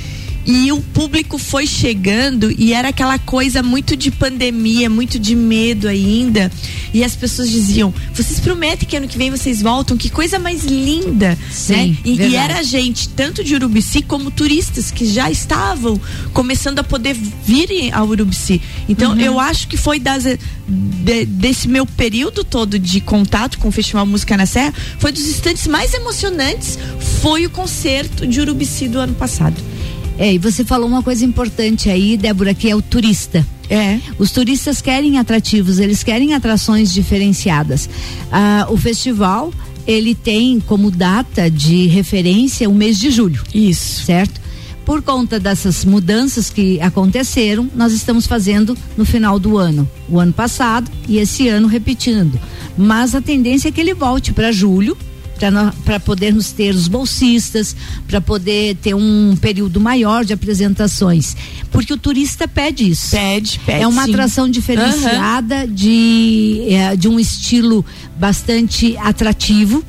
E 0.45 0.73
o 0.73 0.81
público 0.81 1.39
foi 1.39 1.67
chegando 1.69 2.51
e 2.59 2.73
era 2.73 2.89
aquela 2.89 3.17
coisa 3.19 3.63
muito 3.63 3.97
de 3.97 4.11
pandemia, 4.11 4.91
muito 4.91 5.19
de 5.19 5.37
medo 5.37 5.87
ainda. 5.87 6.51
E 6.93 7.05
as 7.05 7.15
pessoas 7.15 7.49
diziam: 7.49 7.95
vocês 8.13 8.41
prometem 8.41 8.89
que 8.89 8.97
ano 8.97 9.07
que 9.07 9.17
vem 9.17 9.31
vocês 9.31 9.63
voltam? 9.63 9.97
Que 9.97 10.11
coisa 10.11 10.39
mais 10.41 10.65
linda, 10.65 11.39
Sim, 11.51 11.73
né? 11.73 11.97
E, 12.05 12.17
e 12.21 12.35
era 12.37 12.63
gente, 12.65 13.09
tanto 13.11 13.45
de 13.45 13.55
Urubici 13.55 14.03
como 14.03 14.31
turistas 14.33 14.91
que 14.91 15.07
já 15.07 15.31
estavam 15.31 16.01
começando 16.33 16.81
a 16.81 16.85
poder 16.85 17.15
vir 17.15 17.69
a 17.93 18.03
Urubici. 18.03 18.61
Então 18.89 19.19
eu 19.21 19.39
acho 19.39 19.69
que 19.69 19.77
foi 19.77 20.01
das, 20.01 20.25
de- 20.25 21.25
desse 21.25 21.69
meu 21.69 21.87
período 21.87 22.43
todo 22.43 22.79
de 22.81 23.01
contato 23.01 23.59
com 23.59 23.69
o 23.69 23.73
Festival 23.73 24.05
Música 24.05 24.37
na 24.37 24.45
Serra, 24.47 24.75
foi 24.99 25.13
dos 25.13 25.25
instantes 25.27 25.67
mais 25.69 25.95
emocionantes, 25.95 26.77
foi 27.23 27.47
o 27.47 27.51
concerto 27.51 28.27
de 28.27 28.41
Urubici 28.41 28.89
do 28.89 28.99
ano 28.99 29.15
passado. 29.15 29.55
É, 30.23 30.35
e 30.35 30.39
você 30.39 30.65
falou 30.65 30.87
uma 30.87 31.03
coisa 31.03 31.25
importante 31.25 31.91
aí, 31.91 32.17
Débora, 32.17 32.55
que 32.55 32.71
é 32.71 32.77
o 32.77 32.81
turista. 32.81 33.45
É. 33.69 33.99
Os 34.21 34.31
turistas 34.31 34.81
querem 34.81 35.19
atrativos, 35.19 35.81
eles 35.81 36.05
querem 36.05 36.33
atrações 36.33 36.93
diferenciadas. 36.93 37.91
Ah, 38.31 38.69
o 38.71 38.77
festival, 38.77 39.53
ele 39.85 40.15
tem 40.15 40.61
como 40.61 40.93
data 40.93 41.51
de 41.51 41.89
referência 41.89 42.71
o 42.71 42.73
mês 42.73 43.01
de 43.01 43.11
julho, 43.11 43.43
Isso. 43.53 44.05
certo? 44.05 44.41
Por 44.85 45.03
conta 45.03 45.41
dessas 45.41 45.85
mudanças 45.85 46.51
que 46.51 46.81
aconteceram, 46.81 47.69
nós 47.75 47.93
estamos 47.93 48.25
fazendo 48.25 48.79
no 48.97 49.05
final 49.05 49.41
do 49.41 49.59
ano. 49.59 49.91
O 50.09 50.21
ano 50.21 50.33
passado 50.33 50.89
e 51.09 51.19
esse 51.19 51.49
ano 51.49 51.67
repetindo. 51.67 52.39
Mas 52.79 53.13
a 53.17 53.21
tendência 53.21 53.71
é 53.71 53.73
que 53.73 53.81
ele 53.81 53.93
volte 53.93 54.33
para 54.33 54.53
julho, 54.53 54.97
para 55.85 55.99
podermos 55.99 56.53
ter 56.53 56.75
os 56.75 56.89
bolsistas, 56.89 57.75
para 58.07 58.21
poder 58.21 58.77
ter 58.77 58.95
um 58.95 59.37
período 59.41 59.81
maior 59.81 60.25
de 60.25 60.33
apresentações. 60.33 61.37
Porque 61.71 61.93
o 61.93 61.97
turista 61.97 62.47
pede 62.47 62.91
isso. 62.91 63.11
Pede, 63.11 63.61
pede. 63.65 63.83
É 63.83 63.87
uma 63.87 64.05
sim. 64.05 64.11
atração 64.11 64.49
diferenciada 64.49 65.67
de, 65.67 66.67
eh, 66.69 66.97
de 66.97 67.09
um 67.09 67.19
estilo 67.19 67.85
bastante 68.19 68.97
atrativo 68.99 69.85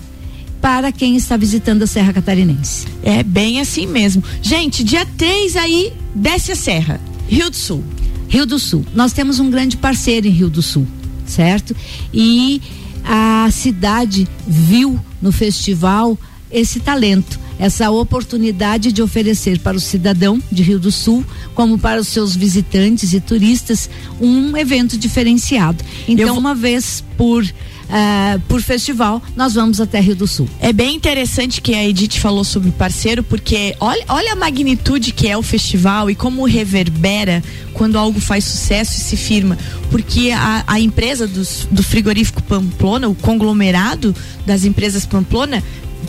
para 0.62 0.94
quem 0.94 1.18
está 1.18 1.36
visitando 1.36 1.84
a 1.84 1.88
Serra 1.88 2.14
Catarinense. 2.14 2.88
É 3.04 3.22
bem 3.22 3.60
assim 3.60 3.86
mesmo. 3.86 4.24
Gente, 4.42 4.84
dia 4.84 5.06
3 5.18 5.58
aí, 5.58 5.92
desce 6.16 6.54
a 6.54 6.56
serra. 6.56 7.02
Rio 7.28 7.50
do 7.50 7.56
Sul. 7.56 7.84
Rio 8.30 8.46
do 8.46 8.58
Sul. 8.58 8.86
Nós 8.96 9.12
temos 9.12 9.40
um 9.40 9.50
grande 9.50 9.76
parceiro 9.76 10.26
em 10.26 10.32
Rio 10.32 10.50
do 10.50 10.62
Sul, 10.62 10.88
certo? 11.26 11.76
E 12.14 12.62
a 13.04 13.50
cidade 13.52 14.28
viu 14.48 15.00
no 15.22 15.32
festival 15.32 16.18
esse 16.52 16.80
talento, 16.80 17.40
essa 17.58 17.90
oportunidade 17.90 18.92
de 18.92 19.02
oferecer 19.02 19.60
para 19.60 19.76
o 19.76 19.80
cidadão 19.80 20.42
de 20.52 20.62
Rio 20.64 20.80
do 20.80 20.92
Sul, 20.92 21.26
como 21.56 21.78
para 21.80 22.00
os 22.00 22.08
seus 22.08 22.36
visitantes 22.36 23.14
e 23.14 23.20
turistas, 23.20 23.90
um 24.22 24.56
evento 24.56 24.98
diferenciado. 24.98 25.84
Então, 26.08 26.38
uma 26.38 26.54
vez 26.54 27.04
por 27.18 27.44
uh, 27.94 28.40
por 28.48 28.62
festival, 28.62 29.22
nós 29.36 29.54
vamos 29.54 29.80
até 29.80 30.00
Rio 30.00 30.16
do 30.16 30.28
Sul. 30.28 30.50
É 30.60 30.74
bem 30.74 30.96
interessante 30.96 31.62
que 31.62 31.76
a 31.76 31.88
Edith 31.88 32.20
falou 32.20 32.44
sobre 32.44 32.72
parceiro, 32.72 33.24
porque 33.24 33.76
olha, 33.80 34.04
olha 34.10 34.34
a 34.34 34.36
magnitude 34.36 35.12
que 35.12 35.28
é 35.28 35.38
o 35.38 35.44
festival 35.44 36.10
e 36.10 36.16
como 36.16 36.46
reverbera 36.46 37.44
quando 37.74 37.98
algo 37.98 38.20
faz 38.20 38.44
sucesso 38.44 38.98
e 38.98 39.00
se 39.00 39.16
firma. 39.16 39.58
Porque 39.92 40.32
a, 40.32 40.64
a 40.66 40.80
empresa 40.80 41.28
dos, 41.28 41.68
do 41.70 41.84
frigorífico 41.84 42.42
Pamplona, 42.44 43.08
o 43.08 43.16
conglomerado 43.16 44.16
das 44.46 44.66
empresas 44.66 45.06
Pamplona, 45.06 45.64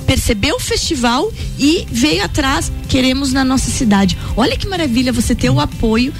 percebeu 0.06 0.56
o 0.56 0.60
festival 0.60 1.32
e 1.58 1.86
veio 1.90 2.24
atrás, 2.24 2.70
queremos 2.88 3.32
na 3.32 3.44
nossa 3.44 3.70
cidade. 3.70 4.18
Olha 4.36 4.56
que 4.56 4.68
maravilha 4.68 5.12
você 5.12 5.34
ter 5.34 5.50
o 5.50 5.60
apoio 5.60 6.12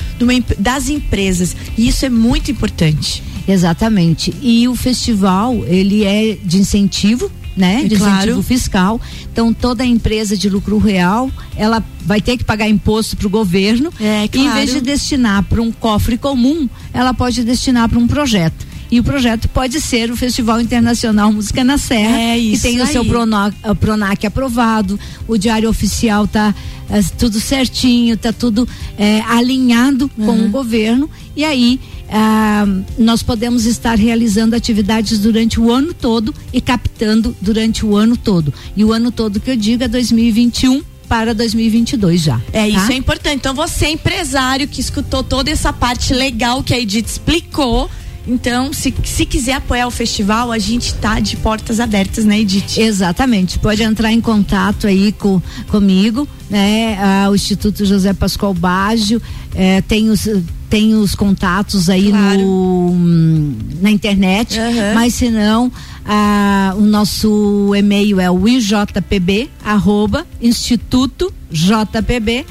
das 0.58 0.88
empresas. 0.88 1.54
E 1.76 1.88
isso 1.88 2.04
é 2.04 2.08
muito 2.08 2.50
importante. 2.50 3.22
Exatamente. 3.46 4.34
E 4.40 4.66
o 4.68 4.74
festival, 4.74 5.64
ele 5.66 6.04
é 6.04 6.36
de 6.42 6.58
incentivo 6.58 7.30
né? 7.56 7.82
É 7.84 7.88
de 7.88 7.96
claro. 7.96 8.14
incentivo 8.16 8.42
fiscal. 8.42 9.00
Então 9.32 9.52
toda 9.52 9.84
empresa 9.84 10.36
de 10.36 10.48
lucro 10.48 10.78
real, 10.78 11.30
ela 11.56 11.82
vai 12.04 12.20
ter 12.20 12.36
que 12.36 12.44
pagar 12.44 12.68
imposto 12.68 13.16
para 13.16 13.26
o 13.26 13.30
governo. 13.30 13.92
É, 14.00 14.28
claro. 14.28 14.32
E 14.34 14.40
em 14.40 14.50
vez 14.50 14.72
de 14.72 14.80
destinar 14.80 15.42
para 15.44 15.62
um 15.62 15.70
cofre 15.70 16.18
comum, 16.18 16.68
ela 16.92 17.14
pode 17.14 17.42
destinar 17.44 17.88
para 17.88 17.98
um 17.98 18.06
projeto. 18.06 18.73
E 18.94 19.00
o 19.00 19.02
projeto 19.02 19.48
pode 19.48 19.80
ser 19.80 20.12
o 20.12 20.16
Festival 20.16 20.60
Internacional 20.60 21.32
Música 21.32 21.64
na 21.64 21.76
Serra, 21.76 22.16
é 22.16 22.38
que 22.38 22.56
tem 22.60 22.80
o 22.80 22.86
seu 22.86 23.04
Pronac, 23.04 23.56
Pronac 23.80 24.24
aprovado, 24.24 25.00
o 25.26 25.36
diário 25.36 25.68
oficial 25.68 26.28
tá 26.28 26.54
é, 26.88 27.02
tudo 27.18 27.40
certinho, 27.40 28.16
tá 28.16 28.32
tudo 28.32 28.68
é, 28.96 29.20
alinhado 29.22 30.08
uhum. 30.16 30.26
com 30.26 30.46
o 30.46 30.48
governo. 30.48 31.10
E 31.34 31.44
aí 31.44 31.80
ah, 32.08 32.64
nós 32.96 33.20
podemos 33.20 33.66
estar 33.66 33.98
realizando 33.98 34.54
atividades 34.54 35.18
durante 35.18 35.58
o 35.58 35.72
ano 35.72 35.92
todo 35.92 36.32
e 36.52 36.60
captando 36.60 37.34
durante 37.40 37.84
o 37.84 37.96
ano 37.96 38.16
todo. 38.16 38.54
E 38.76 38.84
o 38.84 38.92
ano 38.92 39.10
todo 39.10 39.40
que 39.40 39.50
eu 39.50 39.56
digo 39.56 39.82
é 39.82 39.88
2021 39.88 40.84
para 41.08 41.34
2022 41.34 42.22
já. 42.22 42.40
É, 42.52 42.60
tá? 42.60 42.68
isso 42.68 42.92
é 42.92 42.94
importante. 42.94 43.38
Então 43.38 43.54
você 43.54 43.88
empresário 43.88 44.68
que 44.68 44.80
escutou 44.80 45.24
toda 45.24 45.50
essa 45.50 45.72
parte 45.72 46.14
legal 46.14 46.62
que 46.62 46.72
a 46.72 46.78
Edith 46.78 47.06
explicou, 47.06 47.90
então, 48.26 48.72
se, 48.72 48.94
se 49.04 49.26
quiser 49.26 49.54
apoiar 49.54 49.86
o 49.86 49.90
festival, 49.90 50.50
a 50.50 50.58
gente 50.58 50.94
tá 50.94 51.20
de 51.20 51.36
portas 51.36 51.78
abertas, 51.78 52.24
né, 52.24 52.40
Edith? 52.40 52.78
Exatamente. 52.78 53.58
Pode 53.58 53.82
entrar 53.82 54.12
em 54.12 54.20
contato 54.20 54.86
aí 54.86 55.12
com, 55.12 55.42
comigo, 55.68 56.26
né? 56.48 56.96
Ah, 56.98 57.28
o 57.30 57.34
Instituto 57.34 57.84
José 57.84 58.14
Pascoal 58.14 58.54
Baggio 58.54 59.20
eh, 59.54 59.82
tem 59.82 60.10
os 60.10 60.26
tem 60.70 60.92
os 60.94 61.14
contatos 61.14 61.88
aí 61.88 62.10
claro. 62.10 62.40
no, 62.40 63.54
na 63.80 63.92
internet, 63.92 64.58
uhum. 64.58 64.94
mas 64.94 65.14
se 65.14 65.30
não, 65.30 65.70
ah, 66.06 66.74
o 66.76 66.82
nosso 66.82 67.72
e-mail 67.74 68.20
é 68.20 68.30
o 68.30 68.46
ijpb 68.46 69.50
arroba 69.64 70.26
instituto 70.40 71.32
jpb.org.br. 71.50 72.44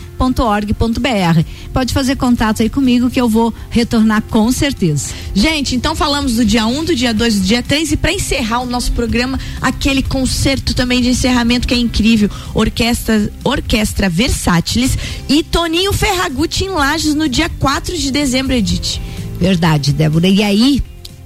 Pode 1.73 1.93
fazer 1.93 2.15
contato 2.15 2.63
aí 2.63 2.69
comigo 2.69 3.09
que 3.09 3.19
eu 3.19 3.27
vou 3.27 3.53
retornar 3.69 4.23
com 4.23 4.49
certeza. 4.51 5.13
Gente, 5.35 5.75
então 5.75 5.93
falamos 5.93 6.35
do 6.35 6.45
dia 6.45 6.65
1, 6.65 6.79
um, 6.79 6.85
do 6.85 6.95
dia 6.95 7.13
2, 7.13 7.41
do 7.41 7.45
dia 7.45 7.61
3 7.61 7.91
e 7.91 7.97
para 7.97 8.13
encerrar 8.13 8.61
o 8.61 8.65
nosso 8.65 8.93
programa, 8.93 9.37
aquele 9.61 10.01
concerto 10.01 10.73
também 10.73 11.01
de 11.01 11.09
encerramento 11.09 11.67
que 11.67 11.73
é 11.73 11.77
incrível, 11.77 12.29
orquestra 12.53 13.29
Orquestra 13.43 14.09
Versátiles 14.09 14.97
e 15.27 15.43
Toninho 15.43 15.91
Ferragutti 15.91 16.63
em 16.63 16.69
Lages 16.69 17.13
no 17.13 17.27
dia 17.27 17.49
4 17.59 17.97
de 17.97 18.09
dezembro, 18.09 18.53
Edith. 18.53 19.01
Verdade, 19.39 19.91
Débora. 19.91 20.27
E 20.27 20.41
aí, 20.41 20.81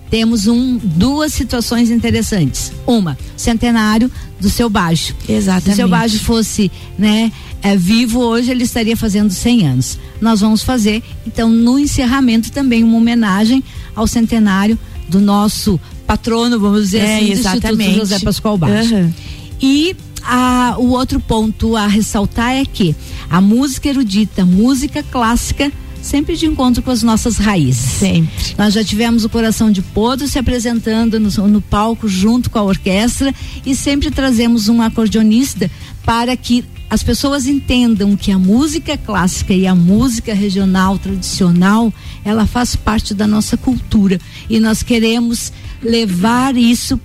temos 0.10 0.48
um, 0.48 0.78
duas 0.78 1.34
situações 1.34 1.90
interessantes. 1.90 2.72
Uma, 2.86 3.18
centenário 3.36 4.12
do 4.40 4.50
seu 4.50 4.70
baixo. 4.70 5.16
Exatamente. 5.28 5.66
Se 5.66 5.72
o 5.72 5.76
seu 5.76 5.88
baixo 5.88 6.20
fosse, 6.20 6.72
né, 6.98 7.32
é, 7.62 7.76
vivo 7.76 8.20
hoje, 8.20 8.52
ele 8.52 8.64
estaria 8.64 8.96
fazendo 8.96 9.32
100 9.32 9.68
anos. 9.68 10.00
Nós 10.22 10.42
vamos 10.42 10.64
fazer, 10.64 11.04
então, 11.26 11.50
no 11.50 11.78
encerramento 11.78 12.52
também 12.52 12.84
uma 12.84 12.98
homenagem 12.98 13.64
ao 13.96 14.08
centenário 14.08 14.78
do 15.10 15.20
nosso 15.20 15.80
patrono, 16.06 16.60
vamos 16.60 16.84
dizer 16.84 17.00
é, 17.00 17.18
assim, 17.18 17.32
exatamente. 17.32 17.76
do 17.76 17.82
Instituto 17.82 18.00
José 18.00 18.20
Pascoal 18.20 18.58
Baixo. 18.58 18.96
Uhum. 18.96 19.14
E 19.62 19.96
a, 20.24 20.76
o 20.78 20.90
outro 20.90 21.20
ponto 21.20 21.76
a 21.76 21.88
ressaltar 21.88 22.54
é 22.54 22.66
que 22.66 22.96
a 23.30 23.42
música 23.42 23.90
erudita, 23.90 24.46
música 24.46 25.04
clássica, 25.04 25.72
sempre 26.08 26.36
de 26.36 26.46
encontro 26.46 26.82
com 26.82 26.90
as 26.90 27.04
nossas 27.04 27.38
raízes. 27.38 28.00
Sempre. 28.00 28.56
Nós 28.58 28.74
já 28.74 28.84
tivemos 28.84 29.26
o 29.26 29.30
Coração 29.30 29.72
de 29.72 29.82
Podre 29.82 30.28
se 30.28 30.40
apresentando 30.40 31.20
no, 31.20 31.30
no 31.48 31.62
palco 31.62 32.08
junto 32.08 32.50
com 32.50 32.58
a 32.58 32.64
orquestra 32.64 33.34
e 33.66 33.76
sempre 33.76 34.10
trazemos 34.10 34.70
um 34.70 34.82
acordeonista 34.82 35.70
para 36.06 36.36
que 36.38 36.64
as 36.90 37.04
pessoas 37.04 37.46
entendam 37.46 38.16
que 38.16 38.32
a 38.32 38.40
música 38.40 38.98
clássica 38.98 39.54
e 39.54 39.68
a 39.68 39.76
música 39.76 40.34
regional 40.34 40.98
tradicional 40.98 41.94
ela 42.24 42.46
faz 42.46 42.76
parte 42.78 43.14
da 43.14 43.28
nossa 43.28 43.58
cultura 43.58 44.20
e 44.50 44.60
nós 44.60 44.82
queremos 44.82 45.52
levar 45.84 46.56
isso 46.56 47.00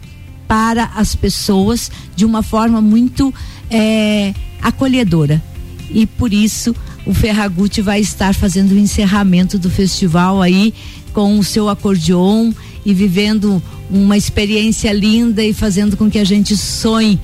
para 0.47 0.85
as 0.95 1.17
pessoas 1.17 1.91
de 2.15 2.25
uma 2.25 2.43
forma 2.43 2.81
muito 2.81 3.35
é, 3.69 4.33
acolhedora 4.61 5.43
e 5.91 6.07
por 6.07 6.33
isso 6.33 6.75
o 7.05 7.13
Ferragutti 7.13 7.81
vai 7.81 8.01
estar 8.01 8.35
fazendo 8.35 8.73
o 8.73 8.79
encerramento 8.79 9.59
do 9.59 9.71
festival 9.71 10.41
aí 10.41 10.73
com 11.13 11.39
o 11.39 11.45
seu 11.45 11.69
acordeon 11.69 12.53
e 12.85 12.95
vivendo 12.95 13.63
uma 13.91 14.17
experiência 14.17 14.93
linda 14.93 15.45
e 15.45 15.53
fazendo 15.53 15.97
com 15.97 16.11
que 16.11 16.19
a 16.19 16.25
gente 16.25 16.57
sonhe 16.57 17.21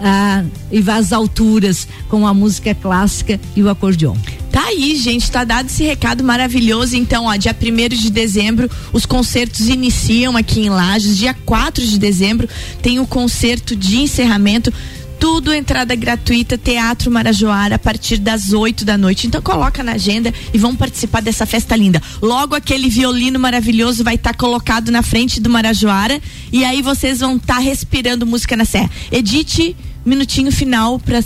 ah, 0.00 0.44
e 0.70 0.80
vá 0.80 0.96
às 0.96 1.12
alturas 1.12 1.86
com 2.08 2.26
a 2.26 2.32
música 2.32 2.74
clássica 2.74 3.38
e 3.54 3.62
o 3.62 3.68
acordeon. 3.68 4.16
Tá 4.50 4.64
aí, 4.64 4.96
gente, 4.96 5.30
tá 5.30 5.44
dado 5.44 5.66
esse 5.66 5.84
recado 5.84 6.24
maravilhoso. 6.24 6.96
Então, 6.96 7.26
ó, 7.26 7.36
dia 7.36 7.54
1 7.54 7.88
de 7.96 8.10
dezembro, 8.10 8.68
os 8.92 9.06
concertos 9.06 9.68
iniciam 9.68 10.36
aqui 10.36 10.60
em 10.60 10.70
Lages. 10.70 11.16
Dia 11.16 11.34
4 11.46 11.86
de 11.86 11.98
dezembro 11.98 12.48
tem 12.82 12.98
o 12.98 13.06
concerto 13.06 13.76
de 13.76 13.98
encerramento 13.98 14.72
tudo 15.20 15.52
entrada 15.52 15.94
gratuita, 15.94 16.56
Teatro 16.56 17.10
Marajoara, 17.10 17.74
a 17.74 17.78
partir 17.78 18.16
das 18.16 18.54
8 18.54 18.86
da 18.86 18.96
noite. 18.96 19.26
Então 19.26 19.42
coloca 19.42 19.84
na 19.84 19.92
agenda 19.92 20.32
e 20.52 20.56
vão 20.56 20.74
participar 20.74 21.20
dessa 21.20 21.44
festa 21.44 21.76
linda. 21.76 22.02
Logo 22.22 22.54
aquele 22.54 22.88
violino 22.88 23.38
maravilhoso 23.38 24.02
vai 24.02 24.14
estar 24.14 24.32
tá 24.32 24.38
colocado 24.38 24.90
na 24.90 25.02
frente 25.02 25.38
do 25.38 25.50
Marajoara 25.50 26.18
e 26.50 26.64
aí 26.64 26.80
vocês 26.80 27.20
vão 27.20 27.36
estar 27.36 27.56
tá 27.56 27.60
respirando 27.60 28.26
música 28.26 28.56
na 28.56 28.64
serra. 28.64 28.90
Edite, 29.12 29.76
minutinho 30.06 30.50
final 30.50 30.98
para 30.98 31.22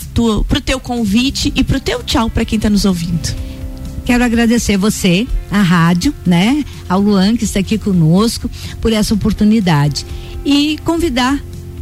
pro 0.49 0.61
teu 0.61 0.81
convite 0.81 1.53
e 1.55 1.63
pro 1.63 1.79
teu 1.79 2.03
tchau 2.03 2.29
para 2.29 2.45
quem 2.45 2.57
está 2.57 2.69
nos 2.69 2.85
ouvindo. 2.85 3.33
Quero 4.05 4.25
agradecer 4.25 4.77
você, 4.77 5.27
a 5.51 5.63
rádio, 5.63 6.13
né, 6.27 6.65
ao 6.89 7.01
Luan 7.01 7.37
que 7.37 7.45
está 7.45 7.61
aqui 7.61 7.79
conosco 7.79 8.51
por 8.81 8.93
essa 8.93 9.15
oportunidade 9.15 10.05
e 10.45 10.79
convidar 10.85 11.41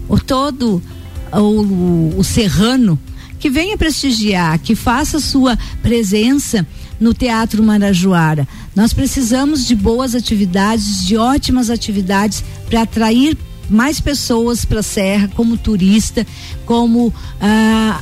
o 0.08 0.20
todo 0.20 0.82
o, 1.40 2.14
o 2.18 2.24
serrano 2.24 2.98
que 3.38 3.50
venha 3.50 3.76
prestigiar, 3.76 4.58
que 4.60 4.74
faça 4.74 5.18
sua 5.18 5.58
presença 5.82 6.66
no 7.00 7.12
Teatro 7.12 7.62
Marajoara. 7.62 8.46
Nós 8.74 8.92
precisamos 8.92 9.66
de 9.66 9.74
boas 9.74 10.14
atividades, 10.14 11.04
de 11.04 11.16
ótimas 11.16 11.68
atividades 11.68 12.44
para 12.70 12.82
atrair 12.82 13.36
mais 13.68 14.00
pessoas 14.00 14.64
para 14.64 14.80
a 14.80 14.82
Serra, 14.82 15.28
como 15.34 15.56
turista, 15.56 16.24
como 16.64 17.12
ah, 17.40 18.00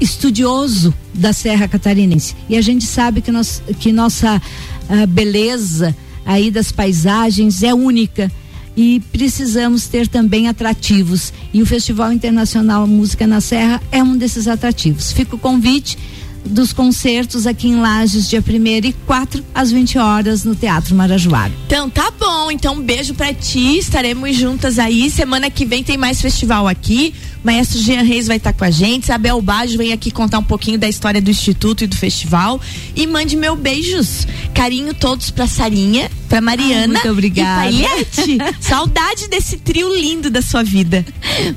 estudioso 0.00 0.94
da 1.12 1.32
Serra 1.32 1.66
Catarinense. 1.66 2.36
E 2.48 2.56
a 2.56 2.60
gente 2.60 2.84
sabe 2.84 3.20
que, 3.20 3.32
nós, 3.32 3.62
que 3.80 3.92
nossa 3.92 4.40
ah, 4.88 5.06
beleza 5.06 5.96
aí 6.24 6.50
das 6.50 6.70
paisagens 6.70 7.62
é 7.62 7.74
única 7.74 8.30
e 8.76 9.00
precisamos 9.12 9.86
ter 9.86 10.08
também 10.08 10.48
atrativos. 10.48 11.32
E 11.52 11.60
o 11.62 11.66
Festival 11.66 12.12
Internacional 12.12 12.86
Música 12.86 13.26
na 13.26 13.40
Serra 13.40 13.82
é 13.90 14.02
um 14.02 14.16
desses 14.16 14.48
atrativos. 14.48 15.12
Fica 15.12 15.36
o 15.36 15.38
convite 15.38 15.98
dos 16.44 16.72
concertos 16.72 17.46
aqui 17.46 17.68
em 17.68 17.80
Lages, 17.80 18.28
dia 18.28 18.40
1 18.40 18.86
e 18.88 18.92
4 19.06 19.44
às 19.54 19.70
20 19.70 19.98
horas 19.98 20.44
no 20.44 20.54
Teatro 20.54 20.94
Marajoara. 20.94 21.52
Então 21.66 21.88
tá 21.88 22.10
bom, 22.18 22.50
então 22.50 22.74
um 22.74 22.82
beijo 22.82 23.14
para 23.14 23.32
ti, 23.32 23.78
estaremos 23.78 24.36
juntas 24.36 24.78
aí. 24.78 25.10
Semana 25.10 25.50
que 25.50 25.64
vem 25.64 25.82
tem 25.82 25.96
mais 25.96 26.20
festival 26.20 26.66
aqui. 26.66 27.14
Maestro 27.42 27.78
Jean 27.78 28.02
Reis 28.02 28.26
vai 28.26 28.36
estar 28.36 28.52
tá 28.52 28.58
com 28.58 28.64
a 28.64 28.70
gente, 28.70 29.04
Isabel 29.04 29.40
Baggio 29.40 29.78
vem 29.78 29.92
aqui 29.92 30.10
contar 30.10 30.38
um 30.38 30.44
pouquinho 30.44 30.78
da 30.78 30.86
história 30.86 31.22
do 31.22 31.30
Instituto 31.30 31.84
e 31.84 31.86
do 31.86 31.96
festival. 31.96 32.60
E 32.94 33.06
mande 33.06 33.34
meu 33.34 33.56
beijos, 33.56 34.26
carinho 34.52 34.92
todos 34.92 35.30
pra 35.30 35.46
Sarinha, 35.46 36.10
pra 36.28 36.42
Mariana. 36.42 36.84
Ah, 36.84 36.88
muito 36.88 37.08
obrigada. 37.08 37.70
E 37.70 37.86
Saudade 38.60 39.28
desse 39.28 39.56
trio 39.56 39.94
lindo 39.94 40.30
da 40.30 40.42
sua 40.42 40.62
vida. 40.62 41.04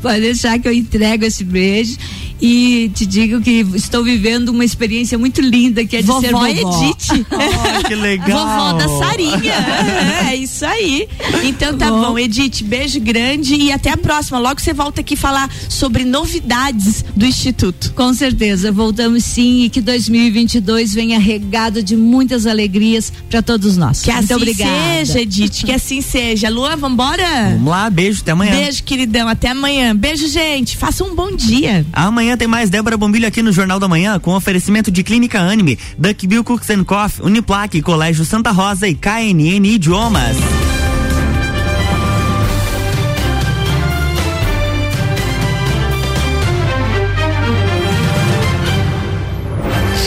Pode 0.01 0.21
deixar 0.21 0.57
que 0.57 0.67
eu 0.67 0.73
entrego 0.73 1.25
esse 1.25 1.43
beijo 1.43 1.97
e 2.45 2.91
te 2.93 3.05
digo 3.05 3.39
que 3.39 3.65
estou 3.73 4.03
vivendo 4.03 4.49
uma 4.49 4.65
experiência 4.65 5.17
muito 5.17 5.39
linda 5.39 5.85
que 5.85 5.95
é 5.95 6.01
de 6.01 6.07
vovó 6.07 6.19
ser 6.19 6.31
vovó. 6.33 6.45
Edith. 6.45 7.25
Oh, 7.33 7.87
que 7.87 7.95
legal. 7.95 8.45
Vovó 8.45 8.73
da 8.73 8.87
Sarinha. 8.99 9.53
é, 10.27 10.31
é 10.31 10.35
isso 10.35 10.65
aí. 10.65 11.07
Então 11.43 11.77
tá 11.77 11.89
bom. 11.89 12.01
bom, 12.01 12.19
Edith, 12.19 12.63
beijo 12.63 12.99
grande 12.99 13.55
e 13.55 13.71
até 13.71 13.91
a 13.91 13.97
próxima. 13.97 14.39
Logo 14.39 14.59
você 14.59 14.73
volta 14.73 14.99
aqui 14.99 15.15
falar 15.15 15.49
sobre 15.69 16.03
novidades 16.03 17.05
do 17.15 17.25
Instituto. 17.25 17.93
Com 17.93 18.13
certeza, 18.13 18.71
voltamos 18.71 19.23
sim 19.23 19.63
e 19.63 19.69
que 19.69 19.79
2022 19.79 20.93
venha 20.93 21.19
regado 21.19 21.81
de 21.81 21.95
muitas 21.95 22.45
alegrias 22.45 23.11
para 23.29 23.41
todos 23.41 23.77
nós. 23.77 24.01
Que 24.01 24.11
Muito 24.11 24.25
assim 24.25 24.33
obrigada. 24.33 25.05
seja, 25.05 25.21
Edith, 25.21 25.63
que 25.65 25.71
assim 25.71 26.01
seja. 26.01 26.49
Luan, 26.49 26.75
vambora? 26.75 27.51
Vamos 27.53 27.71
lá, 27.71 27.89
beijo, 27.89 28.21
até 28.21 28.31
amanhã. 28.31 28.51
Beijo, 28.51 28.83
queridão, 28.83 29.29
até 29.29 29.49
amanhã. 29.49 29.95
Beijo, 29.95 30.27
gente. 30.27 30.75
Faça 30.75 31.03
um 31.05 31.15
bom 31.15 31.33
dia. 31.35 31.85
Amanhã 31.93 32.32
tem 32.37 32.47
mais 32.47 32.69
Débora 32.69 32.97
Bombilho 32.97 33.27
aqui 33.27 33.41
no 33.41 33.51
Jornal 33.51 33.79
da 33.79 33.87
Manhã 33.87 34.19
com 34.19 34.35
oferecimento 34.35 34.91
de 34.91 35.03
Clínica 35.03 35.39
Anime, 35.39 35.77
Duck 35.97 36.27
Bill 36.27 36.43
Cooks 36.43 36.67
Coffee, 36.85 37.25
Uniplaque, 37.25 37.81
Colégio 37.81 38.25
Santa 38.25 38.51
Rosa 38.51 38.87
e 38.87 38.95
KNN 38.95 39.65
Idiomas. 39.65 40.37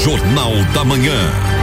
Jornal 0.05 0.53
da 0.73 0.85
Manhã. 0.85 1.56